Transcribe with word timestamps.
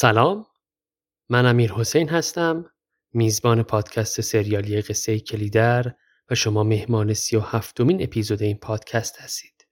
سلام 0.00 0.46
من 1.30 1.46
امیر 1.46 1.72
حسین 1.72 2.08
هستم 2.08 2.64
میزبان 3.12 3.62
پادکست 3.62 4.20
سریالی 4.20 4.82
قصه 4.82 5.20
کلیدر 5.20 5.94
و 6.30 6.34
شما 6.34 6.64
مهمان 6.64 7.14
سی 7.14 7.36
و 7.36 7.40
هفتمین 7.40 8.02
اپیزود 8.02 8.42
این 8.42 8.56
پادکست 8.56 9.20
هستید 9.20 9.66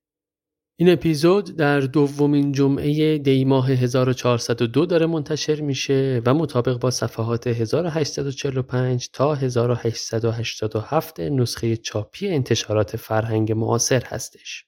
این 0.78 0.90
اپیزود 0.90 1.56
در 1.56 1.80
دومین 1.80 2.52
جمعه 2.52 3.18
دی 3.18 3.44
ماه 3.44 3.70
1402 3.70 4.86
داره 4.86 5.06
منتشر 5.06 5.60
میشه 5.60 6.22
و 6.26 6.34
مطابق 6.34 6.78
با 6.78 6.90
صفحات 6.90 7.46
1845 7.46 9.10
تا 9.12 9.34
1887 9.34 11.20
نسخه 11.20 11.76
چاپی 11.76 12.28
انتشارات 12.28 12.96
فرهنگ 12.96 13.52
معاصر 13.52 14.04
هستش. 14.04 14.64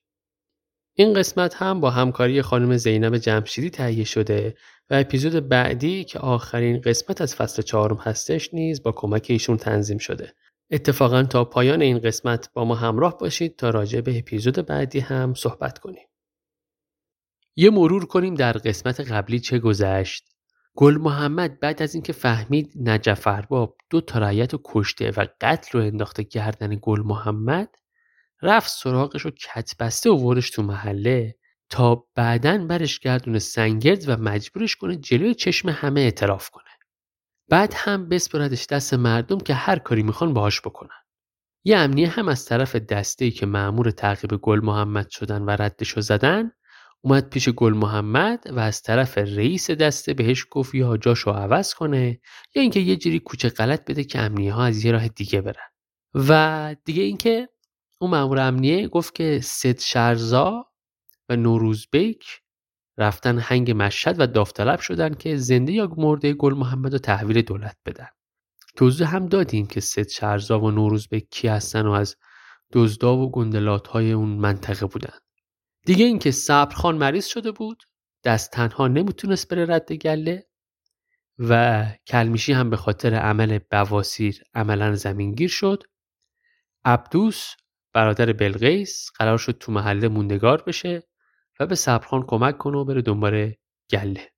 این 0.95 1.15
قسمت 1.15 1.55
هم 1.55 1.81
با 1.81 1.91
همکاری 1.91 2.43
خانم 2.43 2.77
زینب 2.77 3.17
جمشیدی 3.17 3.71
تهیه 3.71 4.05
شده 4.05 4.55
و 4.91 4.95
اپیزود 4.95 5.49
بعدی 5.49 6.05
که 6.05 6.19
آخرین 6.19 6.81
قسمت 6.81 7.21
از 7.21 7.35
فصل 7.35 7.63
چهارم 7.63 7.97
هستش 7.97 8.55
نیز 8.55 8.83
با 8.83 8.93
کمک 8.93 9.27
ایشون 9.29 9.57
تنظیم 9.57 9.99
شده. 9.99 10.35
اتفاقا 10.71 11.23
تا 11.23 11.45
پایان 11.45 11.83
این 11.83 11.99
قسمت 11.99 12.51
با 12.53 12.65
ما 12.65 12.75
همراه 12.75 13.19
باشید 13.19 13.57
تا 13.57 13.71
راجع 13.71 14.01
به 14.01 14.19
اپیزود 14.19 14.67
بعدی 14.67 15.01
هم 15.01 15.35
صحبت 15.35 15.79
کنیم. 15.79 16.07
یه 17.57 17.71
مرور 17.71 18.07
کنیم 18.07 18.35
در 18.35 18.53
قسمت 18.53 19.01
قبلی 19.01 19.41
چه 19.41 19.59
گذشت. 19.59 20.25
گل 20.75 20.99
محمد 20.99 21.61
بعد 21.61 21.83
از 21.83 21.95
اینکه 21.95 22.13
فهمید 22.13 22.73
نجف 22.77 23.27
ارباب 23.27 23.77
دو 23.91 24.01
تا 24.01 24.19
رو 24.19 24.47
کشته 24.65 25.11
و 25.11 25.27
قتل 25.41 25.79
رو 25.79 25.85
انداخته 25.85 26.23
گردن 26.23 26.79
گل 26.83 27.01
محمد 27.01 27.75
رفت 28.43 28.71
سراغش 28.71 29.27
و 29.27 29.31
کتبسته 29.31 30.11
و 30.11 30.17
ورش 30.17 30.51
تو 30.51 30.63
محله 30.63 31.35
تا 31.71 32.05
بعدا 32.15 32.59
برش 32.59 32.99
گردونه 32.99 33.39
سنگرد 33.39 34.09
و 34.09 34.17
مجبورش 34.17 34.77
کنه 34.77 34.97
جلوی 34.97 35.35
چشم 35.35 35.69
همه 35.69 36.01
اعتراف 36.01 36.51
کنه. 36.51 36.65
بعد 37.49 37.75
هم 37.77 38.09
بسپردش 38.09 38.67
دست 38.67 38.95
مردم 38.95 39.39
که 39.39 39.55
هر 39.55 39.79
کاری 39.79 40.03
می‌خوان 40.03 40.35
باهاش 40.35 40.61
بکنن. 40.61 41.01
یه 41.65 41.79
امنیه 41.79 42.09
هم 42.09 42.29
از 42.29 42.45
طرف 42.45 42.77
دسته 42.77 43.31
که 43.31 43.47
معمور 43.47 43.91
تعقیب 43.91 44.37
گل 44.37 44.61
محمد 44.61 45.11
شدن 45.11 45.43
و 45.43 45.51
ردشو 45.51 46.01
زدن 46.01 46.51
اومد 47.03 47.31
پیش 47.31 47.49
گل 47.49 47.73
محمد 47.73 48.45
و 48.53 48.59
از 48.59 48.83
طرف 48.83 49.19
رئیس 49.19 49.71
دسته 49.71 50.15
بهش 50.15 50.47
گفت 50.51 50.75
یا 50.75 50.97
جاشو 50.97 51.31
عوض 51.31 51.75
کنه 51.75 52.21
یا 52.55 52.63
اینکه 52.63 52.81
یه 52.81 52.97
جوری 52.97 53.19
کوچه 53.21 53.49
غلط 53.49 53.85
بده 53.85 54.05
که 54.05 54.19
امنیه 54.19 54.53
ها 54.53 54.65
از 54.65 54.85
یه 54.85 54.93
راه 54.93 55.09
دیگه 55.09 55.41
برن 55.41 55.69
و 56.15 56.77
دیگه 56.85 57.03
اینکه 57.03 57.49
اون 58.01 58.11
مامور 58.11 58.39
امنیه 58.39 58.89
گفت 58.89 59.15
که 59.15 59.41
سید 59.43 59.81
شرزا 59.81 60.70
و 61.31 61.37
نوروزبیک 61.37 62.25
رفتن 62.99 63.39
هنگ 63.39 63.73
مشهد 63.77 64.21
و 64.21 64.27
داوطلب 64.27 64.81
شدن 64.81 65.15
که 65.15 65.37
زنده 65.37 65.73
یا 65.73 65.95
مرده 65.97 66.33
گل 66.33 66.55
محمد 66.55 66.93
رو 66.93 66.99
تحویل 66.99 67.43
دولت 67.43 67.77
بدن. 67.87 68.09
توضیح 68.77 69.15
هم 69.15 69.27
دادیم 69.27 69.67
که 69.67 69.81
سید 69.81 70.09
شرزا 70.09 70.61
و 70.61 70.71
نوروزبیک 70.71 71.27
کی 71.31 71.49
هستن 71.49 71.87
و 71.87 71.91
از 71.91 72.17
دزدا 72.73 73.17
و 73.17 73.31
گندلات 73.31 73.87
های 73.87 74.13
اون 74.13 74.29
منطقه 74.29 74.87
بودن. 74.87 75.19
دیگه 75.87 76.05
اینکه 76.05 76.31
صبرخان 76.31 76.97
مریض 76.97 77.27
شده 77.27 77.53
بود 77.53 77.83
دست 78.25 78.51
تنها 78.51 78.89
نمی‌تونست 78.89 79.49
بره 79.49 79.67
رد 79.75 79.93
گله 79.93 80.47
و 81.39 81.85
کلمیشی 82.07 82.53
هم 82.53 82.71
به 82.71 82.77
خاطر 82.77 83.15
عمل 83.15 83.59
بواسیر 83.71 84.43
عملا 84.55 84.95
زمینگیر 84.95 85.49
شد. 85.51 85.83
عبدوس 86.85 87.55
برادر 87.93 88.33
بلقیس 88.33 89.11
قرار 89.19 89.39
شد 89.39 89.59
تو 89.59 89.73
محله 89.73 90.09
موندگار 90.09 90.63
بشه. 90.63 91.10
و 91.61 91.67
به 91.67 91.75
صبرخان 91.75 92.23
کمک 92.27 92.59
کنه 92.59 92.79
و 92.79 92.85
بره 92.85 93.03
دنبال 93.03 93.53
گله. 93.91 94.33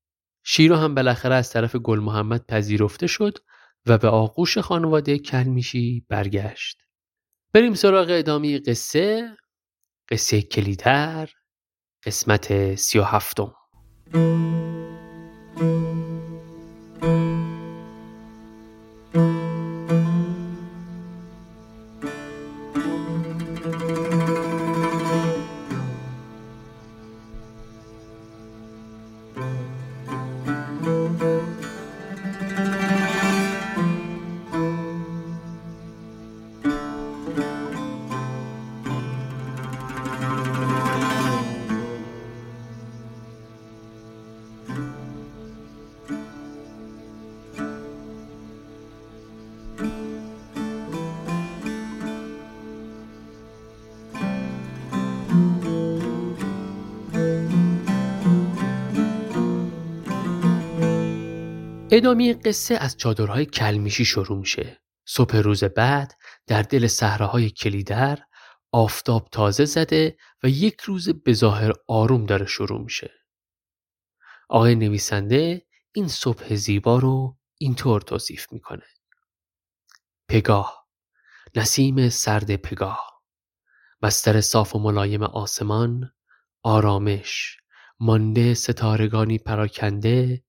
شیرو 0.45 0.77
هم 0.77 0.95
بالاخره 0.95 1.35
از 1.35 1.53
طرف 1.53 1.77
گل 1.77 1.99
محمد 1.99 2.47
پذیرفته 2.47 3.07
شد 3.07 3.39
و 3.87 3.99
به 3.99 4.09
آغوش 4.09 4.59
خانواده 4.59 5.19
کلمیشی 5.19 6.07
برگشت. 6.09 6.79
بریم 7.55 7.75
سراغ 7.75 8.07
ادامه 8.11 8.59
قصه 8.59 9.37
قصه 10.11 10.43
کلیدر 10.43 11.31
قسمت 12.07 12.75
سی 12.75 12.99
و 12.99 13.03
هفتم. 13.03 13.55
ادامه 62.13 62.35
قصه 62.35 62.75
از 62.75 62.97
چادرهای 62.97 63.47
کلمیشی 63.47 64.05
شروع 64.05 64.39
میشه. 64.39 64.83
صبح 65.07 65.37
روز 65.37 65.65
بعد 65.65 66.19
در 66.47 66.63
دل 66.63 66.87
صحراهای 66.87 67.51
کلیدر 67.51 68.19
آفتاب 68.73 69.29
تازه 69.33 69.65
زده 69.65 70.17
و 70.43 70.49
یک 70.49 70.81
روز 70.81 71.09
بظاهر 71.09 71.73
آروم 71.89 72.27
داره 72.27 72.47
شروع 72.47 72.81
میشه. 72.81 73.11
آقای 74.49 74.75
نویسنده 74.75 75.67
این 75.93 76.09
صبح 76.09 76.55
زیبا 76.55 76.99
رو 76.99 77.39
اینطور 77.59 78.01
توصیف 78.01 78.53
می‌کنه. 78.53 78.87
پگاه 80.29 80.89
نسیم 81.55 82.09
سرد 82.09 82.57
پگاه 82.57 83.23
بستر 84.03 84.41
صاف 84.41 84.77
و 84.77 84.79
ملایم 84.79 85.23
آسمان 85.23 86.13
آرامش 86.63 87.57
مانده 88.01 88.55
ستارگانی 88.55 89.39
پراکنده 89.39 90.45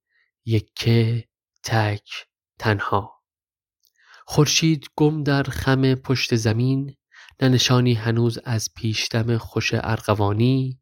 یکه 0.46 1.33
تک 1.64 2.28
تنها. 2.60 3.24
خورشید 4.26 4.88
گم 4.96 5.24
در 5.24 5.44
خم 5.44 5.96
پشت 5.96 6.36
زمین 6.36 6.96
نه 7.42 7.50
نشانی 7.50 7.94
هنوز 7.94 8.38
از 8.46 8.70
پیشدم 8.76 9.38
خوش 9.38 9.74
ارغوانی 9.74 10.80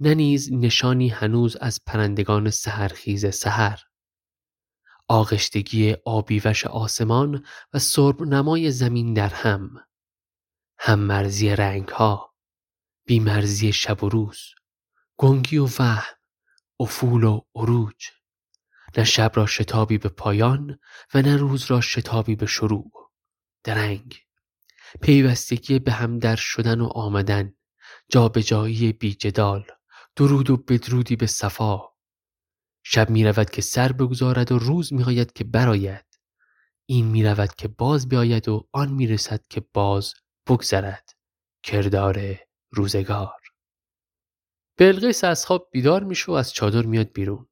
نه 0.00 0.14
نیز 0.14 0.52
نشانی 0.52 1.08
هنوز 1.08 1.56
از 1.56 1.80
پرندگان 1.86 2.50
سحرخیز 2.50 3.34
سحر. 3.34 3.78
آغشتگی 5.08 5.96
آبیوش 6.04 6.66
آسمان 6.66 7.44
و 7.72 7.78
سرب 7.78 8.22
نمای 8.22 8.70
زمین 8.70 9.14
در 9.14 9.28
هم. 9.28 9.70
هم 10.78 10.98
مرزی 10.98 11.48
رنگ 11.56 11.88
ها 11.88 12.34
بیمرزی 13.06 13.72
شب 13.72 14.04
و 14.04 14.08
روز. 14.08 14.38
گنگی 15.16 15.58
و 15.58 15.68
وهم 15.78 16.14
افول 16.80 17.24
و 17.24 17.40
عروج. 17.54 18.10
نه 18.96 19.04
شب 19.04 19.32
را 19.34 19.46
شتابی 19.46 19.98
به 19.98 20.08
پایان 20.08 20.78
و 21.14 21.22
نه 21.22 21.36
روز 21.36 21.64
را 21.64 21.80
شتابی 21.80 22.36
به 22.36 22.46
شروع. 22.46 23.10
درنگ. 23.64 24.16
پیوستگی 25.00 25.78
به 25.78 25.92
هم 25.92 26.18
در 26.18 26.36
شدن 26.36 26.80
و 26.80 26.86
آمدن. 26.86 27.54
جابجایی 28.08 28.92
بی 28.92 29.14
جدال. 29.14 29.66
درود 30.16 30.50
و 30.50 30.56
بدرودی 30.56 31.16
به 31.16 31.26
صفا. 31.26 31.80
شب 32.82 33.10
می 33.10 33.24
رود 33.24 33.50
که 33.50 33.62
سر 33.62 33.92
بگذارد 33.92 34.52
و 34.52 34.58
روز 34.58 34.92
می 34.92 35.04
آید 35.04 35.32
که 35.32 35.44
براید 35.44 36.04
این 36.86 37.06
می 37.06 37.24
رود 37.24 37.54
که 37.54 37.68
باز 37.68 38.08
بیاید 38.08 38.48
و 38.48 38.68
آن 38.72 38.92
می 38.92 39.06
رسد 39.06 39.46
که 39.50 39.60
باز 39.74 40.14
بگذرد. 40.48 41.10
کردار 41.62 42.38
روزگار. 42.70 43.40
بلقیس 44.76 45.24
از 45.24 45.46
خواب 45.46 45.68
بیدار 45.72 46.04
میشه 46.04 46.32
و 46.32 46.34
از 46.34 46.52
چادر 46.52 46.82
میاد 46.82 47.12
بیرون. 47.12 47.48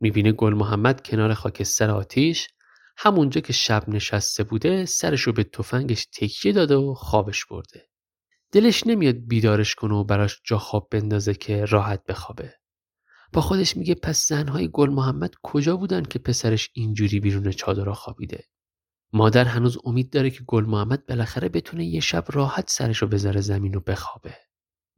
می‌بینه 0.00 0.32
گل 0.32 0.54
محمد 0.54 1.06
کنار 1.06 1.34
خاکستر 1.34 1.90
آتیش 1.90 2.48
همونجا 2.96 3.40
که 3.40 3.52
شب 3.52 3.88
نشسته 3.88 4.44
بوده 4.44 4.84
سرش 4.84 5.20
رو 5.20 5.32
به 5.32 5.44
تفنگش 5.44 6.06
تکیه 6.06 6.52
داده 6.52 6.76
و 6.76 6.94
خوابش 6.94 7.44
برده. 7.44 7.88
دلش 8.52 8.86
نمیاد 8.86 9.14
بیدارش 9.14 9.74
کنه 9.74 9.94
و 9.94 10.04
براش 10.04 10.40
جا 10.44 10.58
خواب 10.58 10.88
بندازه 10.90 11.34
که 11.34 11.64
راحت 11.64 12.04
بخوابه. 12.04 12.54
با 13.32 13.40
خودش 13.40 13.76
میگه 13.76 13.94
پس 13.94 14.28
زنهای 14.28 14.68
گل 14.72 14.90
محمد 14.90 15.34
کجا 15.42 15.76
بودن 15.76 16.02
که 16.02 16.18
پسرش 16.18 16.70
اینجوری 16.72 17.20
بیرون 17.20 17.50
چادر 17.50 17.92
خوابیده. 17.92 18.44
مادر 19.12 19.44
هنوز 19.44 19.78
امید 19.84 20.10
داره 20.10 20.30
که 20.30 20.44
گل 20.46 20.64
محمد 20.64 21.06
بالاخره 21.06 21.48
بتونه 21.48 21.86
یه 21.86 22.00
شب 22.00 22.24
راحت 22.28 22.70
سرش 22.70 22.98
رو 22.98 23.08
بذاره 23.08 23.40
زمین 23.40 23.74
و 23.74 23.80
بخوابه. 23.80 24.34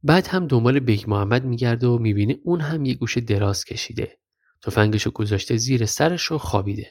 بعد 0.02 0.26
هم 0.26 0.46
دنبال 0.46 0.80
بیگ 0.80 1.04
محمد 1.06 1.44
میگرده 1.44 1.86
و 1.86 1.98
می‌بینه 1.98 2.38
اون 2.44 2.60
هم 2.60 2.84
یه 2.84 2.94
گوشه 2.94 3.20
دراز 3.20 3.64
کشیده 3.64 4.18
تفنگشو 4.62 5.10
گذاشته 5.10 5.56
زیر 5.56 5.86
سرش 5.86 6.32
و 6.32 6.38
خوابیده. 6.38 6.90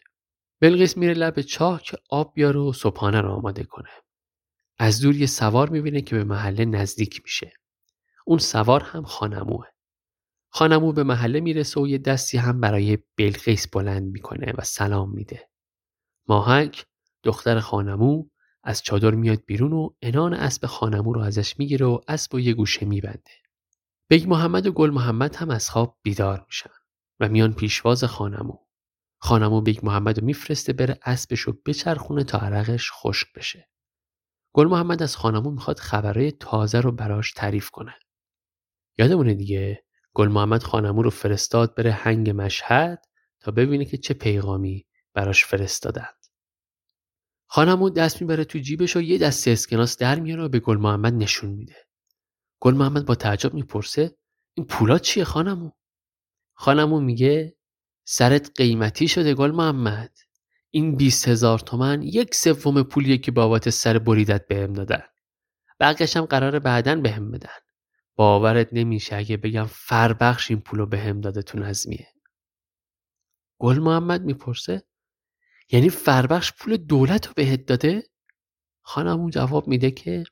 بلقیس 0.62 0.98
میره 0.98 1.13
لب 1.13 1.42
چاه 1.42 1.81
که 1.81 1.98
آب 2.10 2.33
بیاره 2.33 2.60
و 2.60 2.74
صبحانه 2.74 3.21
رو 3.21 3.31
آماده 3.31 3.63
کنه. 3.63 3.89
از 4.77 5.01
دور 5.01 5.16
یه 5.16 5.25
سوار 5.25 5.69
می‌بینه 5.69 6.01
که 6.01 6.16
به 6.16 6.24
محله 6.24 6.66
نزدیک 6.66 7.21
میشه. 7.24 7.54
اون 8.25 8.39
سوار 8.39 8.83
هم 8.83 9.04
خان‌عموئه. 9.03 9.65
خان‌عمو 10.50 10.91
به 10.92 11.04
محله 11.04 11.39
می‌رسه 11.39 11.81
و 11.81 11.88
یه 11.88 11.98
دستی 11.98 12.38
هم 12.38 12.60
برای 12.60 12.98
بلقیس 13.18 13.68
بلند 13.68 14.12
می‌کنه 14.12 14.54
و 14.57 14.62
سلام 14.63 15.12
میده. 15.13 15.50
ماهک 16.27 16.86
دختر 17.24 17.60
خان‌عمو 17.59 18.25
از 18.63 18.81
چادر 18.81 19.12
میاد 19.12 19.44
بیرون 19.45 19.74
و 19.74 19.89
عنان 20.01 20.33
اسب 20.33 20.65
خان‌عمو 20.65 21.13
رو 21.13 21.22
ازش 21.22 21.60
می‌گیره 21.60 21.86
و 21.86 22.00
اسب 22.07 22.36
و 22.36 22.39
یه 22.39 22.54
گوشه 22.54 22.86
میبنده. 22.86 23.31
بیگ 24.07 24.30
محمد 24.30 24.68
و 24.68 24.72
گل 24.72 24.89
محمد 24.89 25.36
هم 25.36 25.50
از 25.50 25.69
خواب 25.69 25.98
بیدار 26.04 26.45
میشن. 26.48 26.78
و 27.19 27.30
میان 27.30 27.54
پیشواز 27.54 28.04
خان‌عمو. 28.03 28.57
خان‌عمو 29.21 29.62
بیگ 29.62 29.80
محمد 29.83 30.19
رو 30.19 30.25
میفرسته 30.25 30.74
بره 30.74 31.00
اسبش 31.06 31.39
رو 31.39 31.57
بچرخونه 31.66 32.24
تا 32.24 32.38
عرقش 32.38 32.92
خشک 32.94 33.27
بشه. 33.36 33.69
گل 34.54 34.68
محمد 34.68 35.04
از 35.04 35.16
خان‌عمو 35.15 35.51
می‌خواد 35.51 35.80
خبرهای 35.80 36.31
تازه 36.31 36.81
رو 36.81 36.92
براش 36.92 37.33
تعریف 37.33 37.69
کنه. 37.69 37.95
یادمونه 38.98 39.33
دیگه؟ 39.33 39.83
گل 40.13 40.27
محمد 40.27 40.63
خان‌عمو 40.63 41.03
رو 41.04 41.10
فرستاد 41.10 41.75
بره 41.75 41.92
هنگ 41.92 42.30
مشهد 42.30 43.06
تا 43.39 43.51
ببینه 43.51 43.86
که 43.86 43.98
چه 43.98 44.13
پیغامی 44.13 44.86
براش 45.13 45.45
فرستادند. 45.45 46.25
خانمو 47.48 47.89
دست 47.89 48.22
می‌بره 48.22 48.44
تو 48.44 48.60
جیبش 48.60 48.95
و 48.95 49.01
یه 49.01 49.18
دست 49.18 49.48
اسکناس 49.48 49.98
در 49.98 50.19
میاره 50.19 50.44
و 50.44 50.50
به 50.50 50.60
گل 50.60 50.77
محمد 50.77 51.13
نشون 51.13 51.50
میده. 51.50 51.75
گل 52.60 52.74
محمد 52.74 53.06
با 53.06 53.15
تعجب 53.15 53.54
می‌پرسه 53.54 54.18
این 54.54 54.65
پولات 54.65 55.01
چیه 55.01 55.24
خانمو؟ 55.24 55.72
خانمو 56.61 57.00
میگه 57.00 57.56
سرت 58.03 58.51
قیمتی 58.56 59.07
شده 59.07 59.33
گل 59.33 59.51
محمد. 59.51 60.17
این 60.69 60.95
بیست 60.95 61.27
هزار 61.27 61.59
تومن 61.59 62.01
یک 62.01 62.35
سوم 62.35 62.83
پولیه 62.83 63.17
که 63.17 63.31
بابات 63.31 63.69
سر 63.69 64.00
بریدت 64.00 64.47
بهم 64.47 64.73
دادن. 64.73 65.03
بقیش 65.79 66.17
هم 66.17 66.25
قرار 66.25 66.59
بعدا 66.59 66.95
بهم 66.95 67.31
بدن. 67.31 67.59
باورت 68.15 68.69
نمیشه 68.71 69.15
اگه 69.15 69.38
بگم 69.38 69.65
فربخش 69.65 70.51
این 70.51 70.61
پولو 70.61 70.85
بهم 70.85 71.21
داده 71.21 71.41
تو 71.41 71.59
نظمیه. 71.59 72.07
گل 73.59 73.79
محمد 73.79 74.21
می‌پرسه 74.21 74.83
یعنی 75.71 75.89
فربخش 75.89 76.53
پول 76.53 76.77
دولت 76.77 77.27
رو 77.27 77.33
بهت 77.35 77.65
داده؟ 77.65 78.03
خانمون 78.81 79.29
جواب 79.29 79.67
میده 79.67 79.91
که 79.91 80.23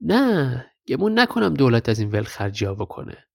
نه 0.00 0.66
گمون 0.88 1.18
نکنم 1.18 1.54
دولت 1.54 1.88
از 1.88 1.98
این 1.98 2.10
ول 2.10 2.24
خرجی 2.24 2.64
ها 2.64 2.74
بکنه. 2.74 3.29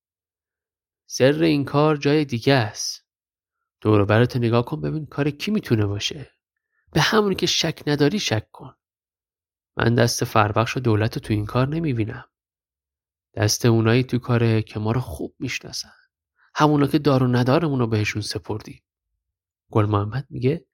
سر 1.06 1.44
این 1.44 1.66
کار 1.66 1.98
جای 1.98 2.26
دیگه 2.26 2.54
است. 2.54 3.06
دور 3.82 4.06
برات 4.06 4.38
نگاه 4.38 4.66
کن 4.66 4.82
ببین 4.82 5.06
کار 5.06 5.30
کی 5.30 5.52
می‌تونه 5.52 5.86
باشه. 5.86 6.32
به 6.94 7.02
همون 7.02 7.36
که 7.36 7.46
شک 7.46 7.84
نداری 7.88 8.20
شک 8.20 8.52
کن. 8.52 8.76
من 9.78 9.96
دست 9.96 10.24
فربخش 10.24 10.78
و 10.78 10.80
دولت 10.80 11.16
رو 11.16 11.22
تو 11.22 11.34
این 11.34 11.46
کار 11.46 11.68
نمی‌بینم. 11.68 12.26
دست 13.34 13.66
اونایی 13.66 14.04
تو 14.04 14.20
کاره 14.20 14.62
که 14.62 14.80
ما 14.80 14.92
رو 14.92 15.02
خوب 15.02 15.36
می‌شناسن. 15.40 15.92
همونا 16.56 16.88
که 16.88 17.00
دار 17.00 17.24
و 17.24 17.28
ندارمون 17.28 17.80
رو 17.80 17.88
بهشون 17.88 18.22
سپردیم 18.22 18.84
گل 19.72 19.86
محمد 19.86 20.28
میگه 20.30 20.66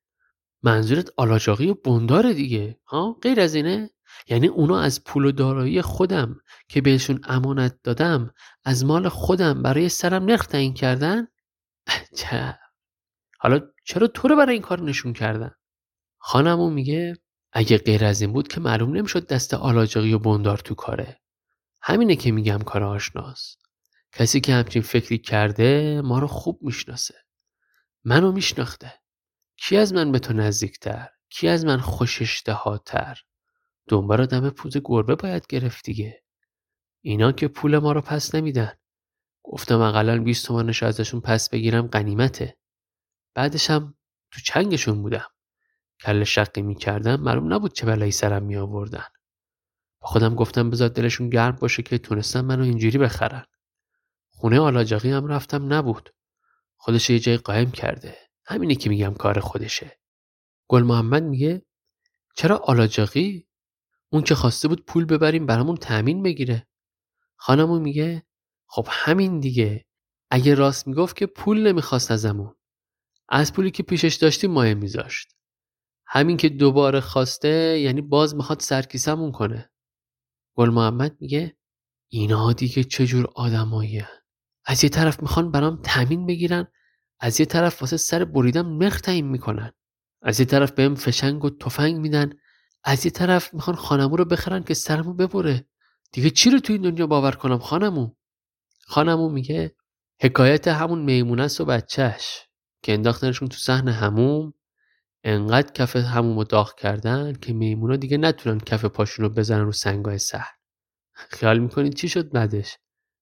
منظورت 0.63 1.09
آلاجاقی 1.17 1.69
و 1.69 1.73
بندار 1.73 2.33
دیگه 2.33 2.79
ها؟ 2.85 3.13
غیر 3.13 3.41
از 3.41 3.55
اینه؟ 3.55 3.89
یعنی 4.27 4.47
اونا 4.47 4.79
از 4.79 5.03
پول 5.03 5.25
و 5.25 5.31
دارایی 5.31 5.81
خودم 5.81 6.35
که 6.69 6.81
بهشون 6.81 7.21
امانت 7.23 7.79
دادم 7.83 8.33
از 8.63 8.85
مال 8.85 9.09
خودم 9.09 9.61
برای 9.61 9.89
سرم 9.89 10.25
نرخ 10.25 10.45
تعیین 10.45 10.73
کردن؟ 10.73 11.27
چه 12.15 12.59
حالا 13.39 13.59
چرا 13.85 14.07
تو 14.07 14.27
رو 14.27 14.35
برای 14.35 14.53
این 14.53 14.61
کار 14.61 14.81
نشون 14.81 15.13
کردن؟ 15.13 15.51
خانمو 16.17 16.69
میگه 16.69 17.17
اگه 17.53 17.77
غیر 17.77 18.05
از 18.05 18.21
این 18.21 18.33
بود 18.33 18.47
که 18.47 18.59
معلوم 18.59 18.97
نمی‌شد 18.97 19.27
دست 19.27 19.53
آلاجاقی 19.53 20.13
و 20.13 20.19
بندار 20.19 20.57
تو 20.57 20.75
کاره. 20.75 21.21
همینه 21.81 22.15
که 22.15 22.31
میگم 22.31 22.59
کار 22.59 22.83
آشناست 22.83 23.59
کسی 24.11 24.41
که 24.41 24.53
همچین 24.53 24.81
فکری 24.81 25.17
کرده 25.17 26.01
ما 26.01 26.19
رو 26.19 26.27
خوب 26.27 26.59
می‌شناسه. 26.61 27.15
منو 28.03 28.31
میشناخته. 28.31 28.93
کی 29.57 29.77
از 29.77 29.93
من 29.93 30.11
به 30.11 30.19
تو 30.19 30.33
نزدیکتر؟ 30.33 31.07
کی 31.29 31.47
از 31.47 31.65
من 31.65 31.77
خوش 31.77 32.43
اشتهاتر 33.87 34.01
دنبال 34.01 34.25
دم 34.25 34.49
پوز 34.49 34.77
گربه 34.83 35.15
باید 35.15 35.47
گرفت 35.47 35.85
دیگه. 35.85 36.23
اینا 37.01 37.31
که 37.31 37.47
پول 37.47 37.77
ما 37.77 37.91
رو 37.91 38.01
پس 38.01 38.35
نمیدن. 38.35 38.73
گفتم 39.43 39.81
اقلا 39.81 40.23
20 40.23 40.45
تومنش 40.47 40.83
ازشون 40.83 41.21
پس 41.21 41.49
بگیرم 41.49 41.87
قنیمته 41.87 42.57
بعدش 43.35 43.69
هم 43.69 43.95
تو 44.31 44.41
چنگشون 44.41 45.01
بودم. 45.01 45.27
کل 46.01 46.23
شقی 46.23 46.61
می‌کردم 46.61 47.21
معلوم 47.21 47.53
نبود 47.53 47.73
چه 47.73 47.85
بلایی 47.85 48.11
سرم 48.11 48.43
می 48.43 48.57
آوردن 48.57 49.05
با 50.01 50.07
خودم 50.07 50.35
گفتم 50.35 50.69
بذار 50.69 50.89
دلشون 50.89 51.29
گرم 51.29 51.55
باشه 51.55 51.83
که 51.83 51.97
تونستم 51.97 52.45
منو 52.45 52.63
اینجوری 52.63 52.97
بخرن. 52.97 53.45
خونه 54.29 54.59
آلاجاقی 54.59 55.11
هم 55.11 55.27
رفتم 55.27 55.73
نبود. 55.73 56.09
خودش 56.77 57.09
یه 57.09 57.19
جای 57.19 57.37
قایم 57.37 57.71
کرده. 57.71 58.17
همینه 58.45 58.75
که 58.75 58.89
میگم 58.89 59.13
کار 59.13 59.39
خودشه. 59.39 59.99
گل 60.67 60.83
محمد 60.83 61.23
میگه 61.23 61.65
چرا 62.35 62.57
آلاجاقی 62.57 63.47
اون 64.13 64.23
که 64.23 64.35
خواسته 64.35 64.67
بود 64.67 64.85
پول 64.85 65.05
ببریم 65.05 65.45
برامون 65.45 65.75
تأمین 65.75 66.23
بگیره. 66.23 66.67
خانمون 67.35 67.81
میگه 67.81 68.23
خب 68.67 68.87
همین 68.89 69.39
دیگه. 69.39 69.85
اگه 70.31 70.53
راست 70.55 70.87
می‌گفت 70.87 71.15
که 71.15 71.25
پول 71.25 71.67
نمی‌خواست 71.67 72.11
ازمون. 72.11 72.55
از 73.29 73.53
پولی 73.53 73.71
که 73.71 73.83
پیشش 73.83 74.15
داشتیم 74.15 74.51
مایه 74.51 74.73
میذاشت. 74.73 75.35
همین 76.07 76.37
که 76.37 76.49
دوباره 76.49 76.99
خواسته 76.99 77.79
یعنی 77.79 78.01
باز 78.01 78.35
می‌خواد 78.35 78.59
سرکیسمون 78.59 79.31
کنه. 79.31 79.71
گل 80.55 80.69
محمد 80.69 81.17
میگه 81.19 81.57
اینا 82.11 82.53
دیگه 82.53 82.83
چجور 82.83 83.27
آدمایی 83.35 84.03
از 84.65 84.83
یه 84.83 84.89
طرف 84.89 85.21
می‌خوان 85.21 85.51
برام 85.51 85.81
تأمین 85.83 86.25
بگیرن 86.25 86.67
از 87.19 87.39
یه 87.39 87.45
طرف 87.45 87.81
واسه 87.81 87.97
سر 87.97 88.25
بریدم 88.25 88.77
نرخ 88.77 89.01
تعیین 89.01 89.27
می‌کنن. 89.27 89.71
از 90.21 90.39
یه 90.39 90.45
طرف 90.45 90.71
بهم 90.71 90.95
فشنگ 90.95 91.45
و 91.45 91.49
تفنگ 91.49 91.95
میدن. 91.95 92.33
از 92.83 93.05
یه 93.05 93.11
طرف 93.11 93.53
می‌خوان 93.53 93.75
خانمو 93.75 94.15
رو 94.15 94.25
بخرن 94.25 94.63
که 94.63 94.73
سرمو 94.73 95.13
ببره. 95.13 95.65
دیگه 96.11 96.29
چی 96.29 96.49
رو 96.49 96.59
تو 96.59 96.73
این 96.73 96.81
دنیا 96.81 97.07
باور 97.07 97.31
کنم 97.31 97.59
خانمو؟ 97.59 98.11
خانمو 98.87 99.29
میگه 99.29 99.75
حکایت 100.21 100.67
همون 100.67 101.01
میمونه 101.01 101.43
است 101.43 101.61
و 101.61 101.65
بچهش 101.65 102.47
که 102.83 102.93
انداختنشون 102.93 103.47
تو 103.47 103.57
صحن 103.57 103.87
هموم. 103.87 104.53
انقدر 105.23 105.71
کف 105.71 105.95
هموم 105.95 106.37
رو 106.37 106.43
داغ 106.43 106.75
کردن 106.75 107.33
که 107.33 107.53
میمونا 107.53 107.95
دیگه 107.95 108.17
نتونن 108.17 108.59
کف 108.59 108.85
پاشون 108.85 109.25
رو 109.25 109.31
بزنن 109.31 109.65
رو 109.65 109.71
سنگای 109.71 110.17
صحن. 110.17 110.53
خیال 111.13 111.59
می‌کنید 111.59 111.93
چی 111.93 112.09
شد 112.09 112.31
بعدش؟ 112.31 112.77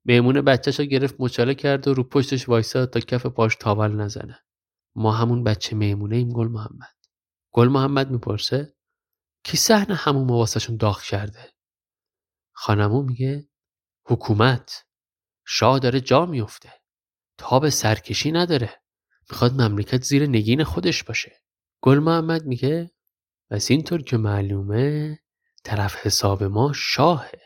میمونه 0.06 0.42
بچهش 0.42 0.80
رو 0.80 0.86
گرفت 0.86 1.16
مچاله 1.20 1.56
کرد 1.56 1.88
و 1.88 1.94
رو 1.94 2.04
پشتش 2.04 2.50
وایساد 2.50 2.90
تا 2.90 3.00
کف 3.00 3.26
پاش 3.26 3.56
تاول 3.56 3.92
نزنه. 3.92 4.40
ما 4.96 5.12
همون 5.12 5.44
بچه 5.44 5.76
میمونه 5.76 6.16
ایم 6.16 6.30
گل 6.30 6.48
محمد. 6.48 6.96
گل 7.52 7.68
محمد 7.68 8.12
می‌پرسه 8.12 8.74
کی 9.44 9.58
صحنه 9.58 9.96
همون 9.96 10.28
واسهشون 10.28 10.78
داغ 10.78 11.02
کرده؟ 11.02 11.54
خانمو 12.52 13.02
میگه 13.02 13.50
حکومت. 14.06 14.86
شاه 15.46 15.80
داره 15.80 16.02
جا 16.02 16.26
میفته. 16.26 16.74
تاب 17.38 17.70
سرکشی 17.70 18.32
نداره. 18.32 18.82
می‌خواد 19.30 19.62
مملکت 19.62 20.04
زیر 20.04 20.28
نگین 20.28 20.64
خودش 20.64 21.04
باشه. 21.04 21.42
گل 21.82 22.00
محمد 22.00 22.46
میگه 22.46 22.92
پس 23.50 23.72
اینطور 23.72 24.02
که 24.02 24.18
معلومه 24.18 25.20
طرف 25.64 25.96
حساب 25.96 26.44
ما 26.44 26.74
شاهه. 26.76 27.42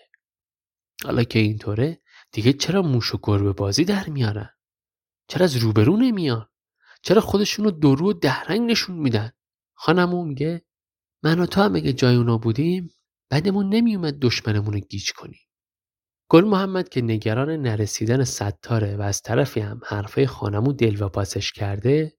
حالا 1.03 1.23
که 1.23 1.39
اینطوره 1.39 2.01
دیگه 2.31 2.53
چرا 2.53 2.81
موش 2.81 3.15
و 3.15 3.19
گربه 3.23 3.53
بازی 3.53 3.85
در 3.85 4.09
میارن؟ 4.09 4.50
چرا 5.27 5.43
از 5.43 5.55
روبرو 5.55 5.97
نمیان؟ 5.97 6.50
چرا 7.01 7.21
خودشونو 7.21 7.71
درو 7.71 8.09
و 8.09 8.13
دهرنگ 8.13 8.71
نشون 8.71 8.95
میدن؟ 8.95 9.31
خانمو 9.73 10.25
میگه 10.25 10.65
من 11.24 11.39
و 11.39 11.46
تو 11.46 11.62
هم 11.62 11.75
اگه 11.75 11.94
جای 11.94 12.15
اونا 12.15 12.38
بودیم 12.38 12.89
بدمون 13.29 13.69
نمیومد 13.70 14.20
دشمنمون 14.20 14.74
رو 14.74 14.80
گیج 14.80 15.12
کنیم 15.12 15.39
گل 16.30 16.44
محمد 16.44 16.89
که 16.89 17.01
نگران 17.01 17.50
نرسیدن 17.50 18.24
ستاره 18.24 18.98
و 18.98 19.01
از 19.01 19.22
طرفی 19.22 19.60
هم 19.60 19.82
حرفای 19.86 20.27
خان‌عمو 20.27 20.74
دلواپسش 20.74 21.51
کرده 21.51 22.13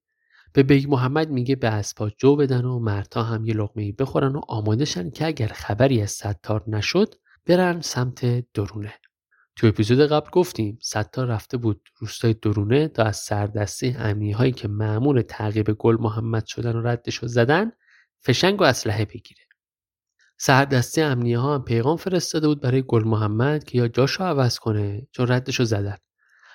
به 0.53 0.63
بیگ 0.63 0.91
محمد 0.91 1.31
میگه 1.31 1.57
به 1.57 1.69
اسبا 1.69 2.11
جو 2.11 2.37
بدن 2.37 2.65
و 2.65 2.79
مردا 2.79 3.23
هم 3.23 3.45
یه 3.45 3.55
لقمه 3.55 3.93
بخورن 3.93 4.37
و 4.37 4.41
آماده 4.49 4.85
که 5.11 5.27
اگر 5.27 5.49
خبری 5.49 6.03
از 6.03 6.11
ستار 6.11 6.65
نشد 6.67 7.15
برن 7.47 7.81
سمت 7.81 8.53
درونه. 8.53 8.95
تو 9.57 9.67
اپیزود 9.67 10.01
قبل 10.01 10.31
گفتیم 10.31 10.79
ستار 10.83 11.27
رفته 11.27 11.57
بود 11.57 11.89
روستای 11.99 12.35
درونه 12.35 12.89
تا 12.89 13.03
از 13.03 13.17
سردسته 13.17 13.97
امنیه 13.99 14.33
هایی 14.33 14.53
که 14.53 14.69
مامور 14.69 15.23
تعقیب 15.23 15.73
گل 15.73 15.97
محمد 16.01 16.47
شدن 16.47 16.77
و 16.77 16.87
ردش 16.87 17.15
رو 17.15 17.29
زدن 17.29 17.73
فشنگ 18.25 18.61
و 18.61 18.64
اسلحه 18.64 19.04
بگیره. 19.04 19.40
سردسته 20.38 21.02
امنیه 21.02 21.38
ها 21.38 21.54
هم 21.54 21.64
پیغام 21.64 21.97
فرستاده 21.97 22.49
بود 22.49 22.61
برای 22.61 22.85
گل 22.88 23.04
محمد 23.04 23.64
که 23.64 23.78
یا 23.78 23.88
جاشو 23.88 24.25
عوض 24.25 24.59
کنه 24.59 25.09
چون 25.12 25.28
ردش 25.28 25.59
رو 25.59 25.64
زدن 25.64 25.97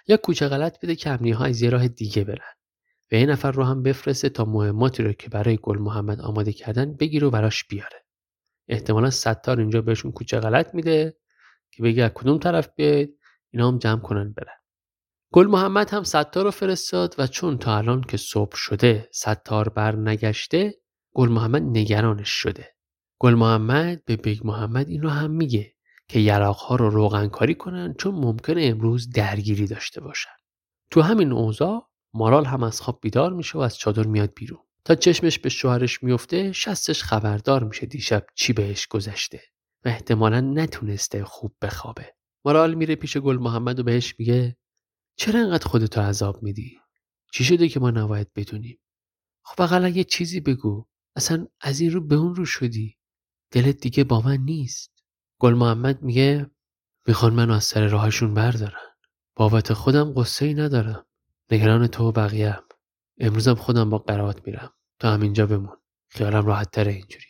یا 0.08 0.18
کوچه 0.18 0.48
غلط 0.48 0.80
بده 0.80 0.96
که 0.96 1.10
امنیه 1.10 1.36
ها 1.36 1.46
از 1.46 1.62
یه 1.62 1.70
راه 1.70 1.88
دیگه 1.88 2.24
برن. 2.24 2.54
و 3.12 3.16
یه 3.16 3.26
نفر 3.26 3.52
رو 3.52 3.64
هم 3.64 3.84
بفرسته 3.84 4.30
تا 4.30 4.46
مهماتی 4.46 5.04
رو 5.04 5.14
که 5.14 5.30
برای 5.30 5.60
گل 5.62 5.78
محمد 5.78 6.22
آماده 6.22 6.54
کردن 6.54 6.96
بگیره 6.96 7.28
و 7.28 7.30
براش 7.30 7.64
بیاره. 7.64 8.06
احتمالا 8.68 9.10
ستار 9.10 9.60
اینجا 9.60 9.82
بهشون 9.82 10.12
کوچه 10.12 10.40
غلط 10.40 10.76
میده 10.76 11.18
که 11.72 11.84
بگه 11.84 12.10
کدوم 12.10 12.38
طرف 12.38 12.70
بیاید 12.76 13.20
اینا 13.52 13.68
هم 13.68 13.78
جمع 13.78 14.02
کنن 14.02 14.34
برن. 14.34 14.58
گل 15.34 15.48
محمد 15.48 15.90
هم 15.90 16.04
ستار 16.04 16.44
رو 16.44 16.52
فرستاد 16.52 17.16
و 17.18 17.28
چون 17.28 17.58
تا 17.58 17.78
الان 17.78 18.02
که 18.02 18.18
صبح 18.18 18.56
شده 18.56 19.10
ستار 19.12 19.70
بر 19.70 19.96
نگشته 19.96 20.74
گل 21.14 21.30
محمد 21.30 21.62
نگرانش 21.62 22.30
شده. 22.30 22.76
گل 23.20 23.34
محمد 23.34 24.06
به 24.06 24.16
بیگ 24.16 24.48
محمد 24.48 24.90
این 24.90 25.02
رو 25.02 25.10
هم 25.10 25.32
میگه 25.32 25.76
که 26.08 26.20
یراقها 26.20 26.76
رو 26.76 26.90
روغنکاری 26.90 27.56
کنن 27.56 27.94
چون 27.94 28.16
ممکنه 28.16 28.64
امروز 28.64 29.10
درگیری 29.10 29.68
داشته 29.68 30.02
باشن. 30.02 30.30
تو 30.92 31.02
همین 31.02 31.32
اوضاع 31.32 31.90
مارال 32.14 32.46
هم 32.46 32.64
از 32.64 32.82
خواب 32.82 33.00
بیدار 33.02 33.34
میشه 33.34 33.58
و 33.58 33.62
از 33.62 33.78
چادر 33.78 34.08
میاد 34.08 34.34
بیرون. 34.36 34.60
تا 34.86 34.96
چشمش 34.96 35.40
به 35.40 35.50
شوهرش 35.50 36.04
میفته 36.04 36.52
شستش 36.52 37.04
خبردار 37.04 37.64
میشه 37.64 37.86
دیشب 37.86 38.26
چی 38.36 38.54
بهش 38.54 38.88
گذشته 38.88 39.42
و 39.86 39.90
احتمالا 39.90 40.40
نتونسته 40.40 41.24
خوب 41.24 41.56
بخوابه. 41.62 42.14
مارال 42.46 42.74
میره 42.74 42.96
پیش 42.96 43.18
گل 43.18 43.38
محمد 43.38 43.80
و 43.80 43.84
بهش 43.84 44.16
میگه 44.20 44.58
چرا 45.16 45.40
انقدر 45.40 45.68
خودتو 45.68 46.02
عذاب 46.02 46.44
میدی؟ 46.44 46.80
چی 47.34 47.44
شده 47.44 47.70
که 47.70 47.80
ما 47.80 47.92
نباید 47.92 48.34
بدونیم؟ 48.36 48.80
خب 49.44 49.62
اقلا 49.62 49.90
یه 49.90 50.04
چیزی 50.04 50.40
بگو. 50.40 50.86
اصلا 51.20 51.48
از 51.62 51.80
این 51.80 51.92
رو 51.92 52.08
به 52.08 52.16
اون 52.16 52.36
رو 52.36 52.46
شدی؟ 52.46 52.98
دلت 53.52 53.78
دیگه 53.78 54.04
با 54.04 54.22
من 54.22 54.38
نیست. 54.38 55.04
گل 55.40 55.54
محمد 55.54 56.04
میگه 56.04 56.52
می‌خوان 57.08 57.34
من 57.34 57.52
از 57.52 57.64
سر 57.64 57.88
راهشون 57.88 58.34
بردارن. 58.34 58.88
بابت 59.36 59.74
خودم 59.74 60.14
قصه 60.14 60.46
ای 60.46 60.54
ندارم. 60.54 61.06
نگران 61.52 61.88
تو 61.88 62.04
و 62.04 62.12
بقیهم 62.12 62.64
امروزم 63.18 63.54
خودم 63.54 63.90
با 63.90 63.98
قرائت 63.98 64.48
میرم. 64.48 64.74
تا 65.00 65.12
همینجا 65.12 65.46
بمون. 65.46 65.78
خیالم 66.10 66.46
راحت 66.46 66.72
تره 66.72 66.92
اینجوری. 66.92 67.26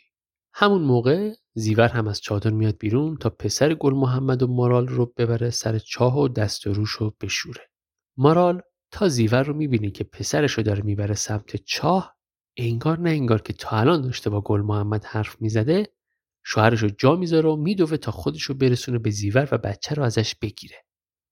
همون 0.54 0.82
موقع 0.82 1.32
زیور 1.54 1.88
هم 1.88 2.08
از 2.08 2.20
چادر 2.20 2.50
میاد 2.50 2.78
بیرون 2.78 3.16
تا 3.16 3.30
پسر 3.30 3.74
گل 3.74 3.94
محمد 3.94 4.42
و 4.42 4.46
مارال 4.46 4.88
رو 4.88 5.12
ببره 5.16 5.50
سر 5.50 5.78
چاه 5.78 6.18
و 6.18 6.28
دست 6.28 6.66
و 6.66 6.72
روش 6.72 6.90
رو 6.90 7.16
بشوره. 7.20 7.70
مارال 8.16 8.60
تا 8.90 9.08
زیور 9.08 9.42
رو 9.42 9.54
می‌بینی 9.54 9.90
که 9.90 10.04
پسرش 10.04 10.52
رو 10.52 10.62
داره 10.62 10.82
می‌بره 10.82 11.14
سمت 11.14 11.56
چاه 11.56 12.19
انگار 12.68 12.98
نه 12.98 13.10
انگار 13.10 13.42
که 13.42 13.52
تا 13.52 13.76
الان 13.76 14.02
داشته 14.02 14.30
با 14.30 14.40
گل 14.40 14.60
محمد 14.60 15.04
حرف 15.04 15.36
می‌زده 15.40 15.86
شوهرش 16.44 16.82
رو 16.82 16.88
جا 16.98 17.16
می‌ذاره 17.16 17.48
و 17.48 17.56
میدوه 17.56 17.96
تا 17.96 18.12
خودش 18.12 18.42
رو 18.42 18.54
برسونه 18.54 18.98
به 18.98 19.10
زیور 19.10 19.48
و 19.52 19.58
بچه 19.58 19.94
رو 19.94 20.02
ازش 20.02 20.34
بگیره. 20.34 20.76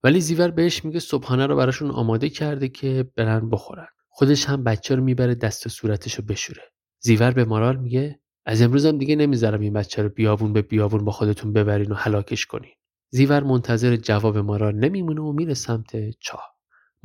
ولی 0.04 0.20
زیور 0.20 0.50
بهش 0.50 0.85
میگه 0.85 0.99
صبحانه 0.99 1.47
رو 1.47 1.56
براشون 1.56 1.90
آماده 1.90 2.28
کرده 2.28 2.68
که 2.68 3.11
برن 3.16 3.50
بخورن. 3.50 3.88
خودش 4.08 4.44
هم 4.44 4.64
بچه 4.64 4.94
رو 4.94 5.04
می‌بره 5.04 5.35
دست 5.35 5.66
و 5.66 5.68
صورتش 5.68 6.14
رو 6.14 6.25
بشوره. 6.25 6.62
زیور 7.00 7.30
به 7.30 7.44
مارال 7.44 7.76
میگه 7.76 8.20
از 8.47 8.62
امروزم 8.62 8.99
دیگه 8.99 9.16
نمی‌ذارم 9.16 9.61
این 9.61 9.73
بچه 9.73 10.02
رو 10.02 10.08
بیابون 10.08 10.52
به 10.52 10.62
بیابون 10.62 11.04
با 11.04 11.12
خودتون 11.12 11.52
ببرین 11.52 11.92
و 11.92 11.94
هلاکش 11.94 12.47
کنین. 12.47 12.73
زیور 13.11 13.42
منتظر 13.42 13.97
جواب 13.97 14.38
مارال 14.38 14.75
نمیمونه 14.75 15.20
و 15.20 15.32
میره 15.32 15.54
سمت 15.54 16.11
چاه 16.20 16.57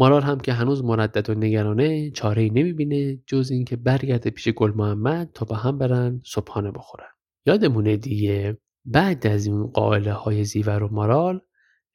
مارال 0.03 0.21
هم 0.21 0.39
که 0.39 0.53
هنوز 0.53 0.83
مردد 0.83 1.29
و 1.29 1.33
نگرانه 1.33 2.11
چاره 2.11 2.41
ای 2.41 2.49
نمی‌بینه 2.49 3.15
جز 3.27 3.51
اینکه 3.51 3.75
برگرده 3.75 4.29
پیش 4.29 4.49
گل 4.49 4.71
محمد 4.71 5.31
تا 5.33 5.45
با 5.45 5.55
هم 5.55 5.77
برن 5.77 6.21
صبحانه 6.25 6.71
بخورن. 6.71 7.07
یادمونه 7.45 7.97
دیگه 7.97 8.57
بعد 8.85 9.27
از 9.27 9.47
اون 9.47 9.67
قائله 9.67 10.13
های 10.13 10.43
زیور 10.43 10.83
و 10.83 10.93
مارال 10.93 11.41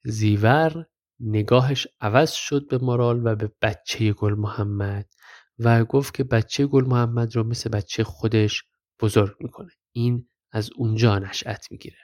زیور 0.05 0.87
نگاهش 1.21 1.89
عوض 2.01 2.33
شد 2.33 2.69
به 2.69 2.79
مارال 2.79 3.27
و 3.27 3.37
به 3.37 3.53
بچه 3.63 4.13
گل 4.13 4.35
محمد 4.35 5.07
و 5.59 5.85
گفت 5.85 6.15
که 6.15 6.25
بچه 6.25 6.67
گل 6.67 6.85
محمد 6.85 7.37
رو 7.37 7.45
مثل 7.45 7.71
بچه 7.71 8.05
خودش 8.05 8.65
بزرگ 9.01 9.37
می‌کنه. 9.41 9.71
این 9.93 10.29
از 10.53 10.71
اونجا 10.77 11.19
نشأت 11.19 11.67
می‌گیره. 11.71 11.99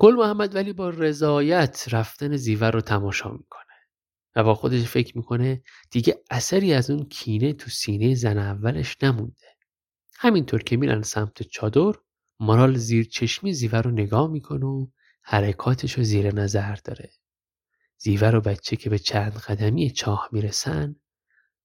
گل 0.00 0.14
محمد 0.14 0.54
ولی 0.54 0.72
با 0.72 0.90
رضایت 0.90 1.86
رفتن 1.90 2.36
زیور 2.36 2.70
رو 2.70 2.80
تماشا 2.80 3.30
می‌کنه. 3.30 3.65
و 4.36 4.44
با 4.44 4.54
خودش 4.54 4.82
فکر 4.82 5.16
می‌کنه 5.16 5.62
دیگه 5.90 6.22
اثری 6.30 6.72
از 6.72 6.90
اون 6.90 7.04
کینه 7.04 7.52
تو 7.52 7.70
سینه 7.70 8.14
زن 8.14 8.38
اولش 8.38 8.96
نمونده. 9.02 9.56
همینطور 10.18 10.62
که 10.62 10.76
میرن 10.76 11.02
سمت 11.02 11.42
چادر 11.42 11.92
مارال 12.40 12.76
زیر 12.76 13.04
چشمی 13.04 13.52
زیور 13.52 13.82
رو 13.82 13.90
نگاه 13.90 14.30
می‌کنه 14.30 14.66
و 14.66 14.86
حرکاتش 15.22 15.92
رو 15.92 16.04
زیر 16.04 16.34
نظر 16.34 16.74
داره. 16.74 17.10
زیور 17.98 18.34
و 18.34 18.40
بچه 18.40 18.76
که 18.76 18.90
به 18.90 18.98
چند 18.98 19.32
قدمی 19.32 19.90
چاه 19.90 20.28
می‌رسن 20.32 20.96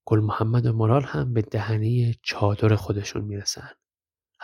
گل 0.05 0.19
محمد 0.19 0.65
و 0.65 0.73
مارال 0.73 1.03
هم 1.03 1.33
به 1.33 1.41
دهنه 1.41 2.13
چادر 2.23 2.75
خودشون 2.75 3.23
می‌رسن. 3.23 3.69